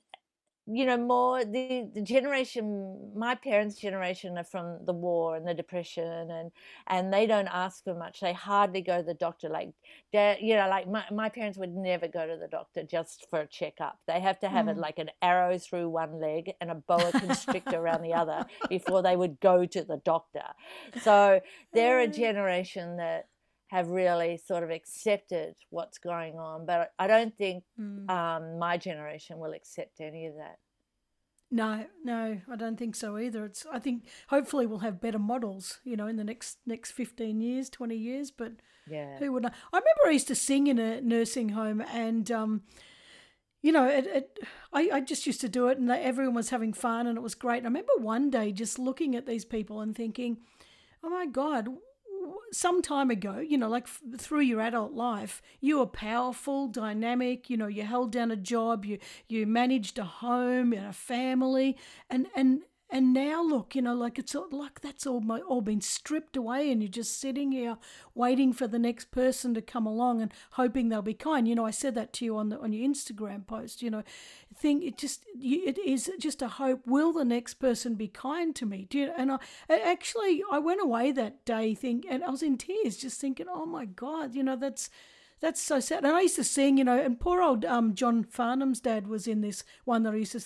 [0.71, 5.55] you know more the, the generation my parents generation are from the war and the
[5.55, 6.51] depression and
[6.87, 8.21] and they don't ask for much.
[8.21, 9.71] They hardly go to the doctor like
[10.13, 13.47] you know like my, my parents would never go to the doctor just for a
[13.47, 13.99] checkup.
[14.07, 14.81] They have to have it Mm.
[14.81, 19.17] like an arrow through one leg and a boa constrictor around the other before they
[19.17, 20.45] would go to the doctor.
[21.03, 21.41] So
[21.73, 23.27] they're a generation that
[23.69, 28.09] have really sort of accepted what's going on but i don't think Mm.
[28.11, 30.59] um, my generation will accept any of that
[31.51, 33.45] No, no, I don't think so either.
[33.47, 37.41] It's I think hopefully we'll have better models, you know, in the next next fifteen
[37.41, 38.31] years, twenty years.
[38.31, 38.53] But
[38.87, 39.55] yeah who would know?
[39.73, 42.63] I remember I used to sing in a nursing home, and um,
[43.63, 44.39] you know, it, it
[44.73, 47.35] I I just used to do it, and everyone was having fun, and it was
[47.35, 47.59] great.
[47.59, 50.39] And I remember one day just looking at these people and thinking,
[51.03, 51.69] oh my god.
[52.53, 57.51] Some time ago, you know, like f- through your adult life, you were powerful, dynamic.
[57.51, 58.99] You know, you held down a job, you
[59.29, 61.77] you managed a home and a family,
[62.11, 65.61] and and and now look, you know, like it's all, like that's all my, all
[65.61, 67.77] been stripped away, and you're just sitting here
[68.15, 71.47] waiting for the next person to come along and hoping they'll be kind.
[71.47, 73.83] You know, I said that to you on the on your Instagram post.
[73.83, 74.03] You know,
[74.55, 76.81] think it just it is just a hope.
[76.87, 78.87] Will the next person be kind to me?
[78.89, 82.57] Do you, and I actually I went away that day think and I was in
[82.57, 84.89] tears, just thinking, oh my god, you know that's.
[85.41, 86.05] That's so sad.
[86.05, 89.29] And I used to sing, you know, and poor old um, John Farnham's dad was
[89.29, 90.43] in this one that I used to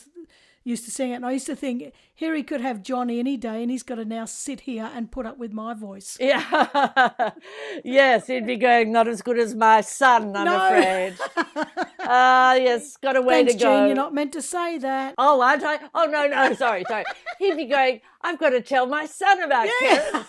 [0.65, 1.15] used to sing it.
[1.17, 3.97] And I used to think, here he could have Johnny any day, and he's got
[3.97, 6.17] to now sit here and put up with my voice.
[6.21, 7.31] Yeah.
[7.85, 10.67] yes, he'd be going not as good as my son, I'm No.
[10.67, 11.15] afraid.
[12.05, 13.65] Ah, yes, got a way Thanks, to go.
[13.79, 13.87] Jean.
[13.87, 15.15] You're not meant to say that.
[15.19, 15.79] Oh, aren't I?
[15.95, 17.05] Oh, no, no, sorry, sorry.
[17.39, 20.25] He'd be going, I've got to tell my son about Karen.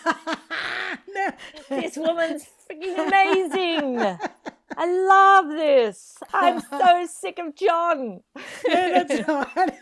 [1.12, 1.30] no.
[1.68, 4.18] This woman's freaking amazing.
[4.76, 6.16] I love this.
[6.32, 8.20] I'm so sick of John.
[8.68, 9.78] yeah, that's right.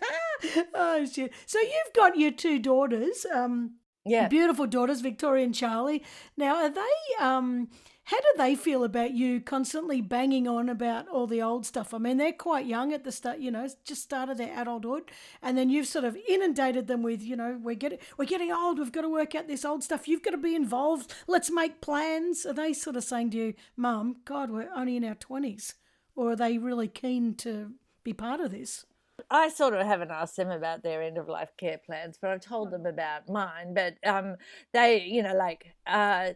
[0.75, 1.33] oh shit!
[1.47, 4.29] So you've got your two daughters, um, Yeah.
[4.29, 6.05] beautiful daughters, Victoria and Charlie.
[6.37, 7.25] Now, are they?
[7.25, 7.69] Um,
[8.13, 11.95] how do they feel about you constantly banging on about all the old stuff?
[11.95, 15.11] I mean, they're quite young at the start, you know, just started their adulthood,
[15.41, 18.79] and then you've sort of inundated them with, you know, we're getting we're getting old.
[18.79, 20.07] We've got to work out this old stuff.
[20.07, 21.15] You've got to be involved.
[21.27, 22.45] Let's make plans.
[22.45, 25.77] Are they sort of saying to you, Mum, God, we're only in our twenties,
[26.15, 27.71] or are they really keen to
[28.05, 28.85] be part of this?
[29.31, 32.41] I sort of haven't asked them about their end of life care plans, but I've
[32.41, 33.73] told them about mine.
[33.73, 34.37] But um,
[34.75, 36.33] they, you know, like uh,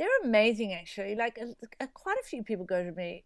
[0.00, 1.14] they're amazing actually.
[1.14, 3.24] Like uh, quite a few people go to me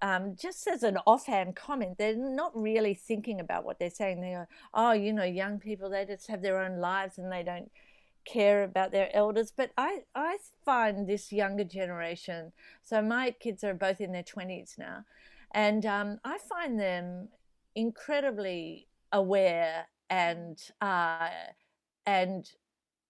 [0.00, 1.98] um, just as an offhand comment.
[1.98, 4.20] They're not really thinking about what they're saying.
[4.20, 7.42] They go, "Oh, you know, young people they just have their own lives and they
[7.42, 7.70] don't."
[8.24, 12.52] care about their elders but i i find this younger generation
[12.84, 15.02] so my kids are both in their 20s now
[15.54, 17.28] and um, i find them
[17.74, 21.30] incredibly aware and uh,
[22.04, 22.50] and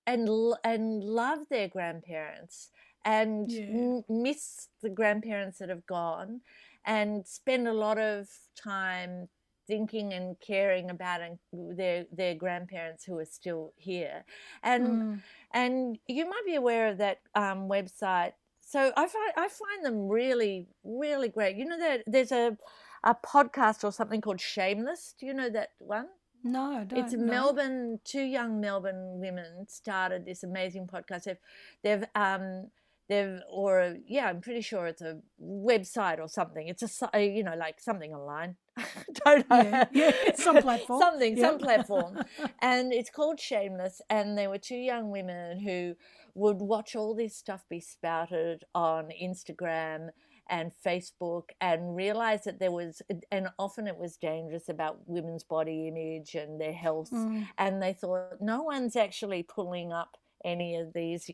[0.08, 0.28] and
[0.64, 2.70] and love their grandparents
[3.04, 3.66] and Yeah.
[3.68, 6.40] m- miss the grandparents that have gone
[6.84, 9.28] and spend a lot of time
[9.66, 14.24] thinking and caring about and their their grandparents who are still here
[14.62, 15.22] and Mm.
[15.52, 18.32] and you might be aware of that um, website.
[18.60, 21.56] So I find I find them really really great.
[21.56, 22.56] You know that there's a
[23.04, 25.14] a podcast or something called Shameless.
[25.18, 26.08] Do you know that one?
[26.52, 26.86] No.
[26.92, 27.24] It's no.
[27.24, 28.00] Melbourne.
[28.04, 31.24] Two young Melbourne women started this amazing podcast.
[31.24, 31.36] They've
[31.82, 32.68] they've um
[33.08, 36.68] they've or yeah, I'm pretty sure it's a website or something.
[36.68, 38.56] It's a you know like something online.
[39.24, 39.62] Don't know.
[39.62, 41.00] Yeah, yeah, some platform.
[41.00, 42.22] something, some platform
[42.62, 44.00] and it's called Shameless.
[44.08, 45.94] And there were two young women who
[46.34, 50.10] would watch all this stuff be spouted on Instagram
[50.48, 55.88] and Facebook and realize that there was, and often it was dangerous about women's body
[55.88, 57.10] image and their health.
[57.10, 57.46] Mm.
[57.58, 61.30] And they thought, no one's actually pulling up any of these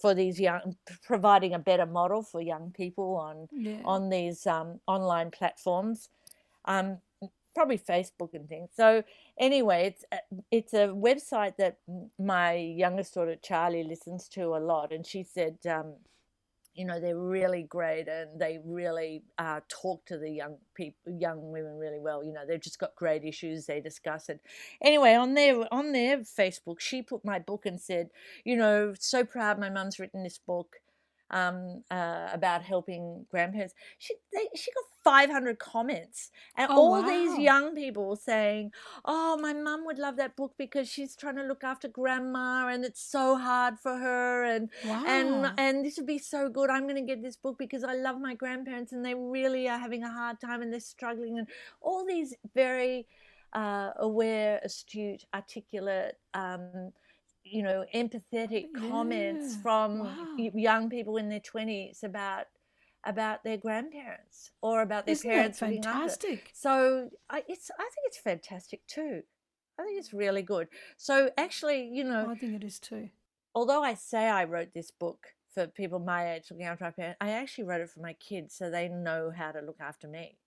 [0.00, 3.80] for these young, providing a better model for young people on Yeah.
[3.84, 6.08] on these um, online platforms,
[6.64, 6.98] um,
[7.54, 8.70] probably Facebook and things.
[8.74, 9.04] So
[9.38, 10.18] anyway, it's a,
[10.50, 11.78] it's a website that
[12.18, 15.94] my youngest daughter Charlie listens to a lot, and she said, um,
[16.78, 21.50] you know, they're really great and they really uh, talk to the young people, young
[21.50, 22.22] women really well.
[22.22, 24.40] You know, they've just got great issues they discuss it.
[24.80, 28.10] Anyway, on their on their Facebook, she put my book and said,
[28.44, 30.76] you know, so proud my mum's written this book
[31.30, 33.74] um, uh, about helping grandparents.
[33.98, 38.72] She they, she got 500 comments, and Oh, all these young people saying,
[39.04, 42.84] "Oh, my mum would love that book because she's trying to look after grandma, and
[42.84, 45.04] it's so hard for her, and Wow.
[45.04, 46.70] and and this would be so good.
[46.70, 49.78] I'm going to get this book because I love my grandparents, and they really are
[49.78, 51.48] having a hard time, and they're struggling, and
[51.80, 53.06] all these very
[53.52, 56.92] uh, aware, astute, articulate." Um,
[57.50, 60.26] you know, empathetic comments from Wow.
[60.36, 62.46] young people in their twenties about
[63.04, 65.80] about their grandparents or about their Isn't parents after.
[65.82, 66.50] fantastic?
[66.52, 69.22] So I, it's I think it's fantastic too.
[69.78, 70.68] I think it's really good.
[70.96, 73.10] So actually, you know, I think it is too.
[73.54, 77.18] although I say I wrote this book for people my age looking after my parents,
[77.20, 80.38] I actually wrote it for my kids so they know how to look after me.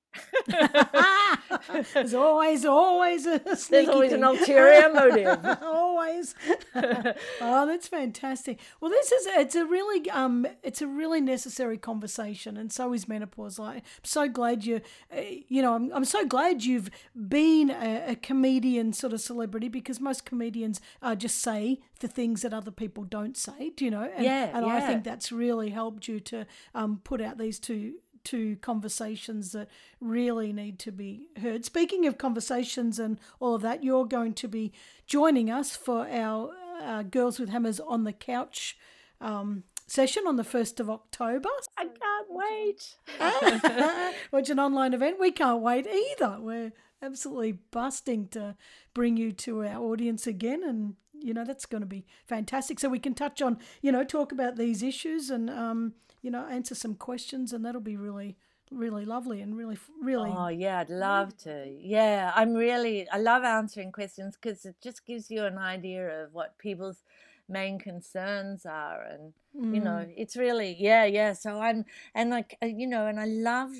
[1.93, 5.39] There's always, always a There's sneaky always an ulterior motive.
[5.61, 6.35] always.
[6.75, 8.59] oh, that's fantastic.
[8.79, 13.07] Well, this is it's a really um it's a really necessary conversation, and so is
[13.07, 13.59] menopause.
[13.59, 14.81] Like, I'm so glad you,
[15.15, 16.89] uh, you know, I'm, I'm so glad you've
[17.27, 22.41] been a, a comedian sort of celebrity because most comedians uh, just say the things
[22.41, 23.71] that other people don't say.
[23.75, 24.09] Do you know?
[24.15, 27.95] And, Yeah, and I think that's really helped you to um put out these two
[28.23, 29.67] two conversations that
[29.99, 31.65] really need to be heard.
[31.65, 34.71] Speaking of conversations and all of that, you're going to be
[35.05, 36.51] joining us for our
[36.81, 38.77] uh, Girls with Hammers on the Couch
[39.19, 41.49] um, session on the 1st of October.
[41.77, 44.15] I can't wait.
[44.31, 45.19] Which an online event.
[45.19, 46.37] We can't wait either.
[46.39, 48.55] We're absolutely busting to
[48.93, 52.89] bring you to our audience again and you know that's going to be fantastic so
[52.89, 56.75] we can touch on you know talk about these issues and um you know answer
[56.75, 58.37] some questions and that'll be really
[58.71, 61.67] really lovely and really really Oh yeah, I'd love to.
[61.79, 66.33] Yeah, I'm really I love answering questions because it just gives you an idea of
[66.33, 67.03] what people's
[67.49, 69.33] main concerns are, and
[69.73, 70.13] you know, Mm.
[70.15, 71.33] it's really yeah, yeah.
[71.33, 73.71] So I'm and like uh, you know, and I love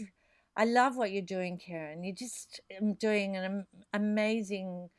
[0.58, 2.04] I love what you're doing, Karen.
[2.04, 4.90] You're just um, doing an amazing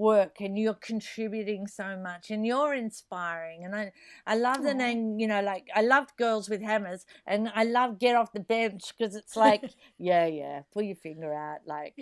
[0.00, 3.92] work and you're contributing so much and you're inspiring and I
[4.26, 7.98] I love the name you know like I loved girls with hammers and I love
[7.98, 9.62] get off the bench because it's like
[9.98, 11.94] yeah yeah pull your finger out like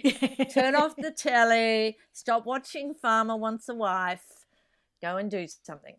[0.54, 4.46] turn off the telly stop watching farmer wants a wife
[5.02, 5.96] go and do something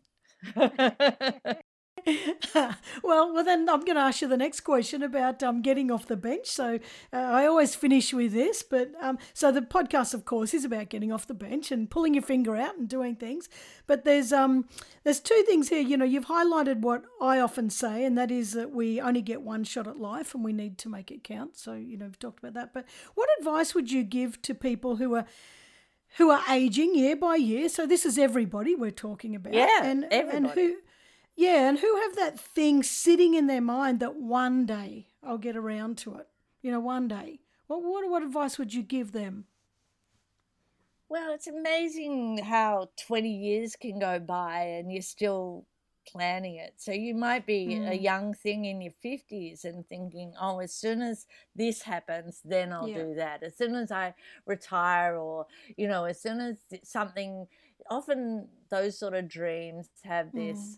[3.04, 6.08] well, well, then I'm going to ask you the next question about um, getting off
[6.08, 6.48] the bench.
[6.48, 6.80] So
[7.14, 10.90] uh, I always finish with this, but um, so the podcast, of course, is about
[10.90, 13.50] getting off the bench and pulling your finger out and doing things.
[13.88, 14.68] But there's um,
[15.04, 15.82] there's two things here.
[15.82, 19.42] You know, you've highlighted what I often say, and that is that we only get
[19.42, 21.58] one shot at life, and we need to make it count.
[21.58, 22.74] So you know, we've talked about that.
[22.74, 22.86] But
[23.16, 25.26] what advice would you give to people who are
[26.18, 27.70] who are aging year by year?
[27.70, 29.54] So this is everybody we're talking about.
[29.54, 30.62] Yeah, and and everybody.
[30.62, 30.76] who
[31.40, 35.56] yeah, and who have that thing sitting in their mind that one day I'll get
[35.56, 36.28] around to it.
[36.62, 37.40] You know, one day.
[37.68, 39.46] What what what advice would you give them?
[41.08, 45.66] Well, it's amazing how 20 years can go by and you're still
[46.08, 46.74] planning it.
[46.78, 48.02] So you might be a Mm.
[48.04, 51.26] young thing in your 50s and thinking, oh, as soon as
[51.56, 53.04] this happens, then I'll Yeah.
[53.06, 53.44] do that.
[53.44, 54.14] As soon as I
[54.46, 57.48] retire, or, you know, as soon as something,
[57.90, 60.78] often those sort of dreams have Mm.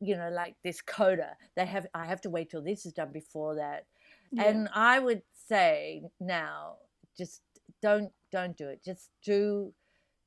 [0.00, 1.36] You know, like this coda.
[1.56, 3.86] They have, I have to wait till this is done before that.
[4.32, 4.44] Yeah.
[4.44, 6.76] And I would say now,
[7.16, 7.42] just
[7.82, 8.82] don't don't do it.
[8.84, 9.72] Just do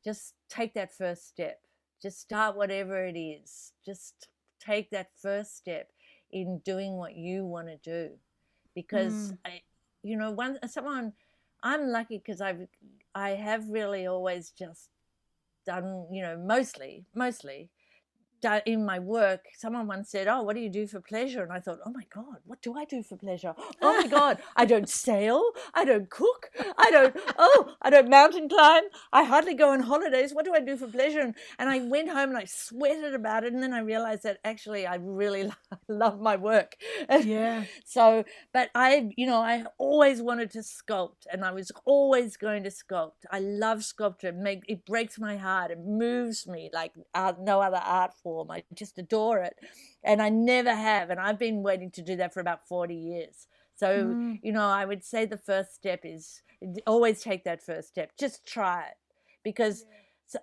[0.04, 1.62] just take that first step.
[2.02, 3.74] Just start whatever it is.
[3.86, 4.28] Just
[4.60, 5.90] take that first step
[6.32, 8.18] in doing what you want to do.
[8.76, 9.38] Because Mm.
[9.46, 9.62] I
[10.04, 11.14] you know, one someone
[11.64, 12.68] I'm lucky because I've
[13.16, 14.90] I have really always just
[15.66, 17.70] done, you know, mostly, mostly
[18.44, 21.42] done in my work, someone once said, Oh, what do you do for pleasure?
[21.42, 23.56] And I thought, Oh my God, what do I do for pleasure?
[23.82, 25.42] Oh my God, I don't sail,
[25.74, 30.34] I don't cook, I don't, oh, I don't mountain climb, I hardly go on holidays.
[30.34, 31.22] What do I do for pleasure?
[31.22, 33.54] And, and I went home and I sweated about it.
[33.54, 35.52] And then I realized that actually I really
[35.88, 36.76] love my work.
[37.10, 37.64] yeah.
[37.86, 42.64] So, but I, you know, I always wanted to sculpt, and I was always going
[42.64, 43.24] to sculpt.
[43.32, 44.30] I love sculpture.
[44.30, 45.72] It, make, it breaks my heart.
[45.72, 48.33] It moves me like art, no other art form.
[48.50, 49.56] I just adore it,
[50.04, 51.10] and I never have.
[51.10, 53.48] And I've been waiting to do that for about forty years.
[53.76, 54.40] So, Mm.
[54.44, 56.42] you know, I would say the first step is
[56.86, 58.12] always take that first step.
[58.18, 58.98] Just try it,
[59.44, 59.86] because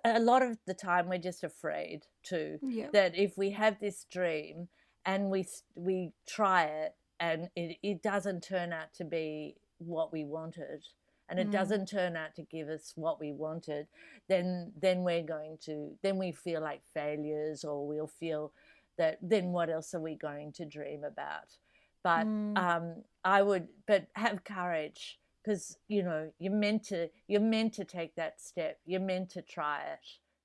[0.05, 2.89] a lot of the time we're just afraid to Yeah.
[2.93, 4.69] that if we have this dream
[5.05, 10.23] and we we try it and it, it doesn't turn out to be what we
[10.23, 10.85] wanted
[11.31, 11.51] and it Mm.
[11.51, 13.87] doesn't turn out to give us what we wanted
[14.29, 18.53] then then we're going to then we feel like failures or we'll feel
[18.97, 21.57] that then what else are we going to dream about
[22.03, 22.57] but Mm.
[22.57, 27.85] um i would but have courage because you know you're meant to you're meant to
[27.85, 29.99] take that step you're meant to try it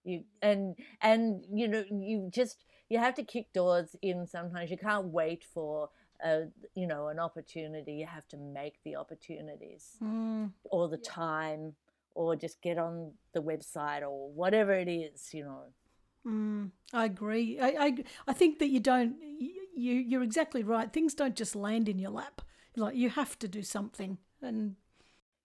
[0.04, 4.78] you and and you know you just you have to kick doors in sometimes you
[4.78, 5.90] can't wait for
[6.74, 10.52] you know an opportunity you have to make the opportunities Mm.
[10.70, 11.74] all the time
[12.14, 15.64] or just get on the website or whatever it is you know
[16.26, 17.60] Mm, I agree.
[17.60, 19.14] I, I I think that you don't.
[19.76, 20.92] You you're exactly right.
[20.92, 22.42] Things don't just land in your lap.
[22.74, 24.18] Like you have to do something.
[24.42, 24.74] And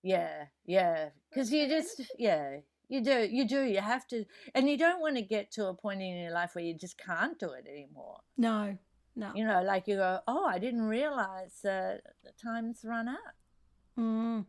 [0.01, 1.09] Yeah, yeah.
[1.29, 2.57] Because you just, yeah,
[2.89, 5.73] you do, you do, you have to, and you don't want to get to a
[5.75, 8.17] point in your life where you just can't do it anymore.
[8.35, 8.75] no,
[9.15, 9.31] no.
[9.35, 13.17] You know, like you go, oh, I didn't realize that the time's run out.
[13.99, 14.45] Mm.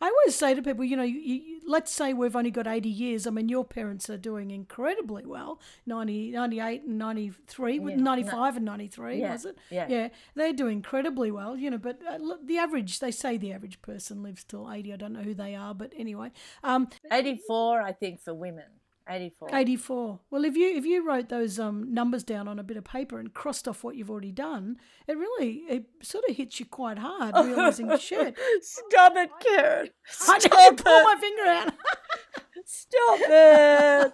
[0.00, 2.88] I always say to people, you know, you, you, let's say we've only got 80
[2.88, 3.26] years.
[3.26, 8.56] I mean, your parents are doing incredibly well 90, 98 and 93, Yeah, no- 95
[8.56, 9.58] and 93, Yeah, was it?
[9.70, 9.86] yeah.
[9.90, 13.52] Yeah, they're doing incredibly well, you know, but uh, look, the average, they say the
[13.52, 14.92] average person lives till 80.
[14.92, 16.30] I don't know who they are, but anyway.
[16.64, 18.64] Um, 84, I think, for women.
[19.08, 19.48] 84.
[19.54, 20.20] 84.
[20.30, 23.18] Well, if you if you wrote those um, numbers down on a bit of paper
[23.18, 24.76] and crossed off what you've already done,
[25.06, 28.36] it really it sort of hits you quite hard, realizing shit.
[28.60, 29.88] Stop it, Karen.
[30.28, 31.72] I need Stop to pull my finger out.
[32.64, 34.12] Stop it.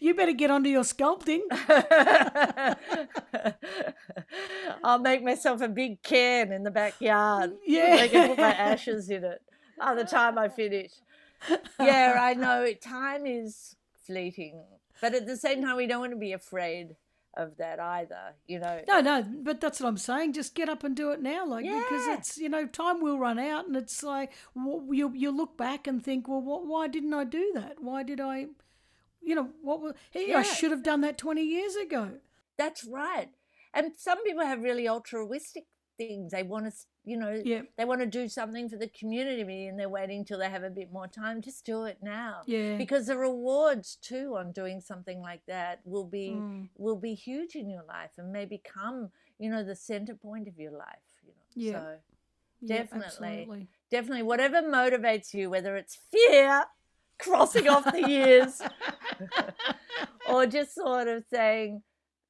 [0.00, 1.40] you better get onto your sculpting.
[4.82, 7.52] I'll make myself a big can in the backyard.
[7.64, 7.98] Yeah.
[8.00, 9.40] I can put my ashes in it
[9.78, 10.92] by the time I finish.
[11.78, 12.66] Yeah, I know.
[12.82, 13.76] Time is
[14.06, 14.62] fleeting.
[15.00, 16.96] But at the same time, we don't want to be afraid
[17.36, 18.80] of that either, you know.
[18.88, 20.32] No, no, but that's what I'm saying.
[20.32, 23.38] Just get up and do it now, like because it's you know time will run
[23.38, 27.24] out, and it's like you you look back and think, well, what, why didn't I
[27.24, 27.74] do that?
[27.80, 28.46] Why did I,
[29.22, 29.82] you know, what?
[29.82, 32.12] wa- Hey, I should have done that 20 years ago.
[32.56, 33.28] That's right.
[33.74, 35.66] And some people have really altruistic
[35.96, 36.32] things.
[36.32, 36.72] They want to,
[37.04, 37.62] you know, Yeah.
[37.76, 40.70] they want to do something for the community and they're waiting till they have a
[40.70, 41.40] bit more time.
[41.42, 42.42] Just do it now.
[42.46, 42.76] Yeah.
[42.76, 46.68] Because the rewards too on doing something like that will be Mm.
[46.76, 50.58] will be huge in your life and may become, you know, the center point of
[50.58, 51.06] your life.
[51.22, 51.44] You know.
[51.54, 51.72] Yeah.
[51.72, 51.98] So
[52.60, 53.06] Yeah, definitely.
[53.06, 53.68] absolutely.
[53.90, 56.64] definitely whatever motivates you, whether it's fear,
[57.18, 58.60] crossing off the years,
[60.28, 61.82] or just sort of saying,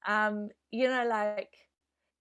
[0.07, 1.53] um, you know, like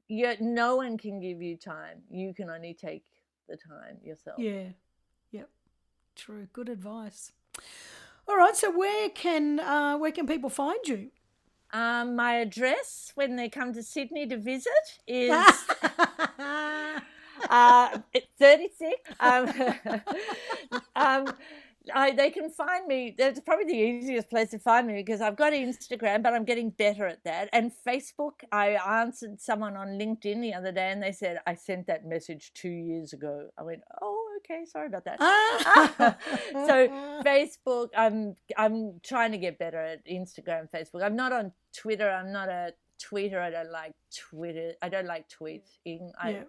[0.08, 2.02] you no one can give you time.
[2.10, 3.06] You can only take
[3.48, 4.40] the time yourself.
[4.40, 4.70] Yeah.
[5.32, 5.50] Yep.
[6.16, 6.48] True.
[6.54, 7.32] Good advice.
[8.28, 8.56] All right.
[8.56, 11.10] So where can uh, where can people find you?
[11.74, 14.72] Um, my address when they come to Sydney to visit
[15.08, 15.46] is
[17.50, 19.12] uh, it's 36.
[19.20, 20.02] Um,
[20.96, 21.34] um,
[21.94, 23.16] I, they can find me.
[23.18, 26.70] That's probably the easiest place to find me because I've got Instagram, but I'm getting
[26.70, 27.50] better at that.
[27.54, 28.70] And Facebook, I
[29.02, 32.70] answered someone on LinkedIn the other day and they said, I sent that message two
[32.70, 33.50] years ago.
[33.58, 35.20] I went, oh, okay, sorry about that.
[36.52, 36.88] so
[37.24, 41.04] Facebook, I'm I'm trying to get better at Instagram, Facebook.
[41.04, 42.10] I'm not on Twitter.
[42.10, 43.40] I'm not a tweeter.
[43.40, 44.74] I don't like Twitter.
[44.82, 46.12] I don't like tweeting.
[46.20, 46.44] I, Yeah.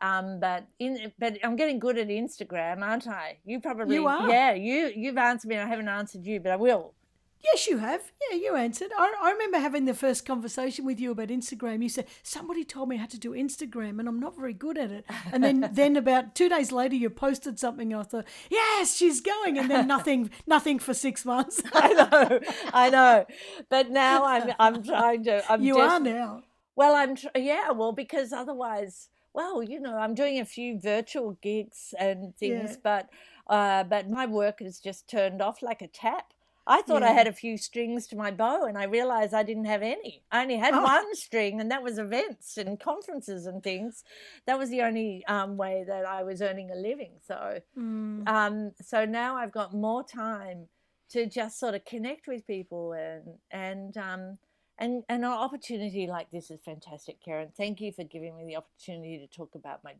[0.00, 3.38] Um, but in but I'm getting good at Instagram, aren't I?
[3.44, 4.28] You probably You are.
[4.28, 5.56] Yeah, you you've answered me.
[5.56, 6.94] and I haven't answered you, but I will.
[7.40, 8.10] Yes, you have.
[8.30, 8.90] Yeah, you answered.
[8.96, 11.82] I, I remember having the first conversation with you about Instagram.
[11.82, 14.90] You said somebody told me how to do Instagram, and I'm not very good at
[14.90, 15.04] it.
[15.32, 17.92] And then, then about two days later, you posted something.
[17.92, 21.62] And I thought, yes, she's going, and then nothing, nothing for six months.
[21.72, 22.40] I know,
[22.72, 23.26] I know.
[23.68, 25.42] But now I'm I'm trying to.
[25.50, 26.42] I'm you are now.
[26.74, 27.70] Well, I'm tr- yeah.
[27.70, 29.08] Well, because otherwise,
[29.38, 32.80] well, you know, I'm doing a few virtual gigs and things, Yeah.
[32.82, 33.08] but
[33.48, 36.32] uh, but my work has just turned off like a tap.
[36.66, 39.64] I thought I had a few strings to my bow, and I realized I didn't
[39.74, 40.24] have any.
[40.30, 40.90] I only had Oh.
[40.94, 44.04] one string, and that was events and conferences and things.
[44.46, 47.20] That was the only um, way that I was earning a living.
[47.22, 50.68] So, Mm, um, so now I've got more time
[51.10, 54.38] to just sort of connect with people and and um,
[54.78, 57.50] and and an opportunity like this is fantastic, Karen.
[57.56, 59.94] Thank you for giving me the opportunity to talk about my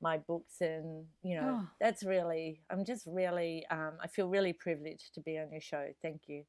[0.00, 1.68] my books and you know Oh.
[1.80, 5.86] that's really I'm just really um, I feel really privileged to be on your show.
[6.02, 6.44] Thank you.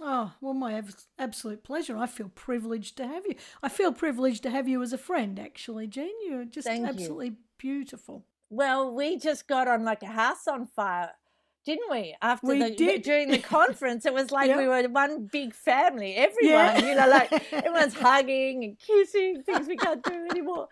[0.00, 1.96] oh well, my abs- absolute pleasure.
[1.96, 3.34] I feel privileged to have you.
[3.62, 5.38] I feel privileged to have you as a friend.
[5.38, 6.88] Actually, Jean, you're just Thank you.
[6.88, 8.24] absolutely beautiful.
[8.50, 11.12] Well, we just got on like a house on fire,
[11.64, 12.14] didn't we?
[12.20, 13.02] After We the did.
[13.02, 14.58] during the conference, it was like Yep.
[14.58, 16.14] we were one big family.
[16.14, 16.78] Everyone, Yeah.
[16.86, 20.68] you know, like everyone's hugging and kissing, things we can't do anymore,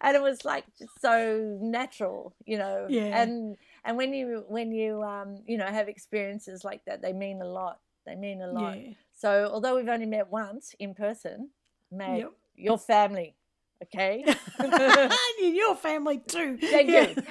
[0.00, 2.86] and it was like just so natural, you know.
[2.88, 3.20] Yeah.
[3.22, 7.40] And and when you when you um you know have experiences like that, they mean
[7.40, 7.78] a lot.
[8.04, 8.80] They mean a lot.
[8.80, 8.92] Yeah.
[9.12, 11.50] So although we've only met once in person,
[11.92, 12.32] mate, Yep.
[12.56, 13.36] your family,
[13.82, 14.24] okay?
[14.58, 16.58] and your family too.
[16.58, 17.22] Thank you.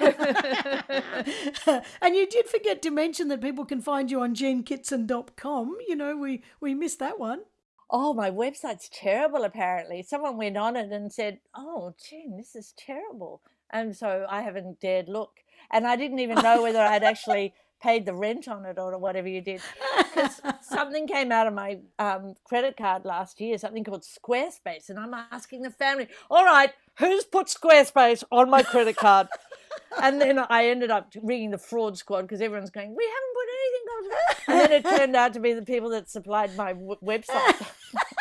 [2.02, 5.76] and you did forget to mention that people can find you on jeankittson.com.
[5.88, 7.42] You know, we, we missed that one.
[7.90, 10.02] oh, my website's terrible, apparently.
[10.02, 13.42] Someone went on it and said, oh, gee, this is terrible.
[13.70, 15.40] And so I haven't dared look.
[15.70, 19.28] And I didn't even know whether I'd actually paid the rent on it or whatever
[19.28, 19.60] you did.
[20.14, 24.90] Because something came out of my um, credit card last year, something called Squarespace.
[24.90, 29.28] And I'm asking the family, all right, who's put Squarespace on my credit card?
[30.02, 33.48] and then I ended up ringing the fraud squad because everyone's going, we haven't put
[33.58, 34.04] anything on.
[34.04, 37.66] it." And then it turned out to be the people that supplied my w- website.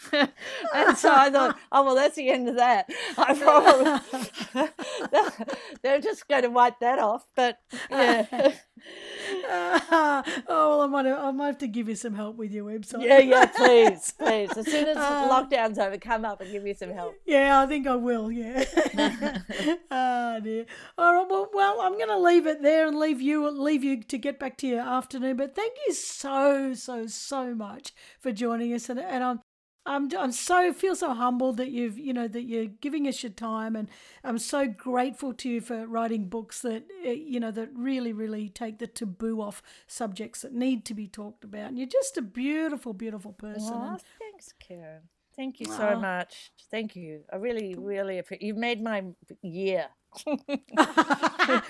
[0.12, 2.88] and so I thought, oh well, that's the end of that.
[3.18, 4.68] I probably
[5.82, 7.26] they're just going to wipe that off.
[7.34, 7.58] But
[7.90, 8.26] yeah,
[9.50, 12.64] oh, well, I might, have, I might have to give you some help with your
[12.64, 13.04] website.
[13.04, 13.46] yeah, yeah.
[13.46, 14.56] Please, please.
[14.56, 17.14] As soon as Uh, lockdown's over, come up and give me some help.
[17.26, 18.30] Yeah, I think I will.
[18.30, 18.64] Yeah.
[19.90, 20.66] oh dear.
[20.96, 21.26] All right.
[21.28, 24.38] Well, well, I'm going to leave it there and leave you leave you to get
[24.38, 25.36] back to your afternoon.
[25.36, 29.40] But thank you so so so much for joining us, and and I'm.
[29.88, 33.32] I'm, I'm so feel so humbled that you've you know that you're giving us your
[33.32, 33.88] time and
[34.22, 38.48] I'm so grateful to you for writing books that uh, you know that really really
[38.50, 42.22] take the taboo off subjects that need to be talked about and you're just a
[42.22, 45.02] beautiful beautiful person Aw, and thanks, Karen.
[45.38, 46.50] Thank you so much.
[46.68, 47.20] Thank you.
[47.32, 48.44] I really, really appreciate.
[48.44, 49.04] You've made my
[49.40, 49.86] year.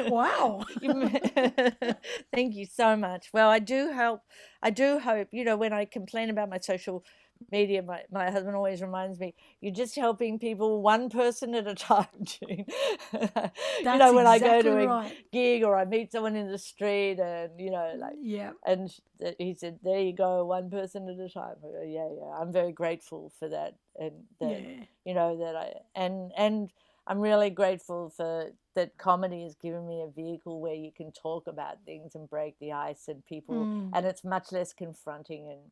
[0.01, 0.65] wow
[2.33, 3.29] Thank you so much.
[3.35, 4.23] Well, I do help.
[4.63, 7.05] I do hope, you know, when I complain about my social
[7.51, 11.75] media, my, my husband always reminds me, you're just helping people one person at a
[11.75, 12.67] time, Jean.
[13.13, 15.13] you know, when I go to a right.
[15.33, 18.91] gig or I meet someone in the street and, you know, like, yeah and
[19.39, 21.57] he said, there you go, one person at a time.
[21.63, 22.41] Go, yeah, yeah.
[22.41, 23.75] I'm very grateful for that.
[23.99, 26.71] And that, yeah you know, that I, and, and,
[27.11, 31.47] I'm really grateful for that comedy has given me a vehicle where you can talk
[31.47, 33.91] about things and break the ice and people Mm.
[33.95, 35.71] and it's much less confronting and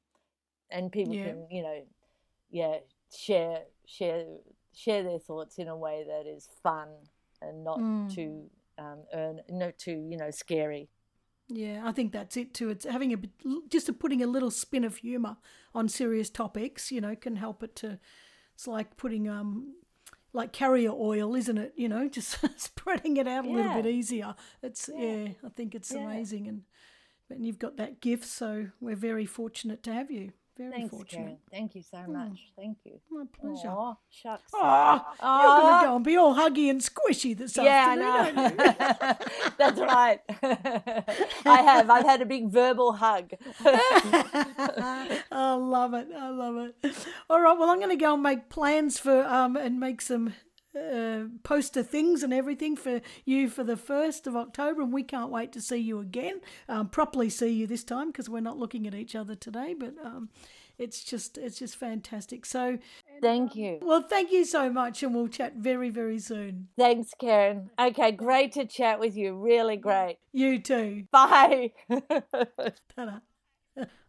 [0.70, 1.26] and people Yeah.
[1.28, 1.82] can you know
[2.50, 2.78] yeah
[3.14, 4.24] share share
[4.74, 6.88] share their thoughts in a way that is fun
[7.40, 8.14] and not Mm.
[8.14, 10.88] too um, earn not too you know scary
[11.48, 12.70] Yeah, I think that's it too.
[12.70, 13.30] It's having a bit,
[13.70, 15.36] just a putting a little spin of humour
[15.74, 16.90] on serious topics.
[16.90, 18.00] You know, can help it to.
[18.54, 19.76] It's like putting um,
[20.32, 21.72] like carrier oil, isn't it?
[21.76, 24.34] You know, just spreading it out a little bit easier.
[24.60, 25.28] It's yeah, Yeah.
[25.44, 26.00] I think it's Yeah.
[26.00, 26.62] amazing, and
[27.30, 30.32] and you've got that gift, so we're very fortunate to have you.
[30.58, 31.20] Very thanks fortunate.
[31.22, 31.38] Karen.
[31.50, 33.68] thank you so much thank you My pleasure.
[33.68, 35.60] Aw, shucks Oh, you're Aw.
[35.60, 38.50] gonna go and be all huggy and squishy this yeah, afternoon, I
[39.10, 39.14] know.
[39.58, 40.20] That's right.
[41.44, 41.90] I have.
[41.90, 43.32] I've had a big verbal hug.
[43.64, 46.08] I love it.
[46.16, 46.96] I love it.
[47.30, 47.58] All right.
[47.58, 50.34] Well, I'm going to go and make plans for um and make some
[50.76, 55.30] uh, poster things and everything for you for the first of October, and we can't
[55.30, 56.40] wait to see you again.
[56.68, 59.94] Um, properly see you this time because we're not looking at each other today, but
[60.04, 60.28] um,
[60.78, 62.44] it's just it's just fantastic.
[62.44, 62.78] So,
[63.22, 63.78] Thank you.
[63.80, 66.68] well, thank you so much, and we'll chat very very soon.
[66.78, 67.70] Thanks, Karen.
[67.78, 69.34] Okay, great to chat with you.
[69.36, 70.18] Really great.
[70.32, 71.04] You too.
[71.10, 71.72] Bye.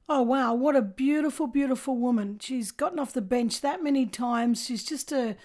[0.10, 2.39] Oh wow, what a beautiful, beautiful woman.
[2.39, 4.65] She's gotten off the bench that many times.
[4.65, 5.35] She's just a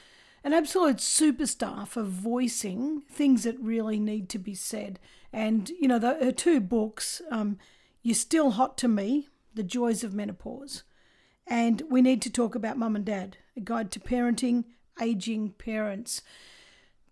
[0.45, 4.99] an absolute superstar for voicing things that really need to be said.
[5.33, 7.59] And you know, the, her two books, um,
[8.03, 10.85] "You're Still Hot to Me: The Joys of Menopause,"
[11.47, 14.65] and "We Need to Talk About Mum and Dad: A Guide to Parenting
[15.01, 16.23] Aging Parents."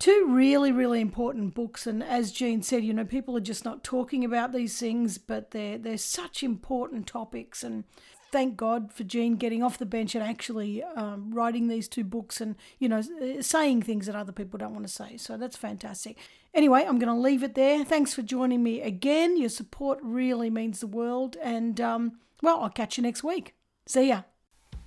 [0.00, 3.84] two really really important books and as jean said you know people are just not
[3.84, 7.84] talking about these things but they're they're such important topics and
[8.30, 12.40] thank god for jean getting off the bench and actually um, writing these two books
[12.40, 13.02] and you know
[13.40, 16.16] saying things that other people don't want to say so that's fantastic
[16.54, 20.50] anyway i'm going to leave it there thanks for joining me again your support really
[20.50, 22.12] means the world and um,
[22.42, 23.54] well i'll catch you next week
[23.86, 24.22] see ya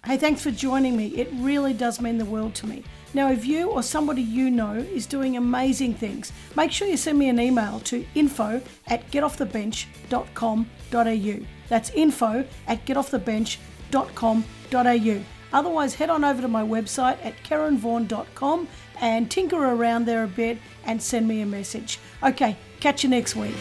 [0.05, 1.07] Hey, thanks for joining me.
[1.15, 2.83] It really does mean the world to me.
[3.13, 7.17] Now, if you or somebody you know is doing amazing things, make sure you send
[7.17, 11.52] me an email to info at getoffthebench.com.au.
[11.73, 15.23] That's info at getoffthebench.com.au.
[15.51, 18.67] Otherwise, head on over to my website at karenvaughan.com
[19.01, 21.97] and tinker around there a bit and send me a message.
[22.21, 23.55] Okay, catch you next week.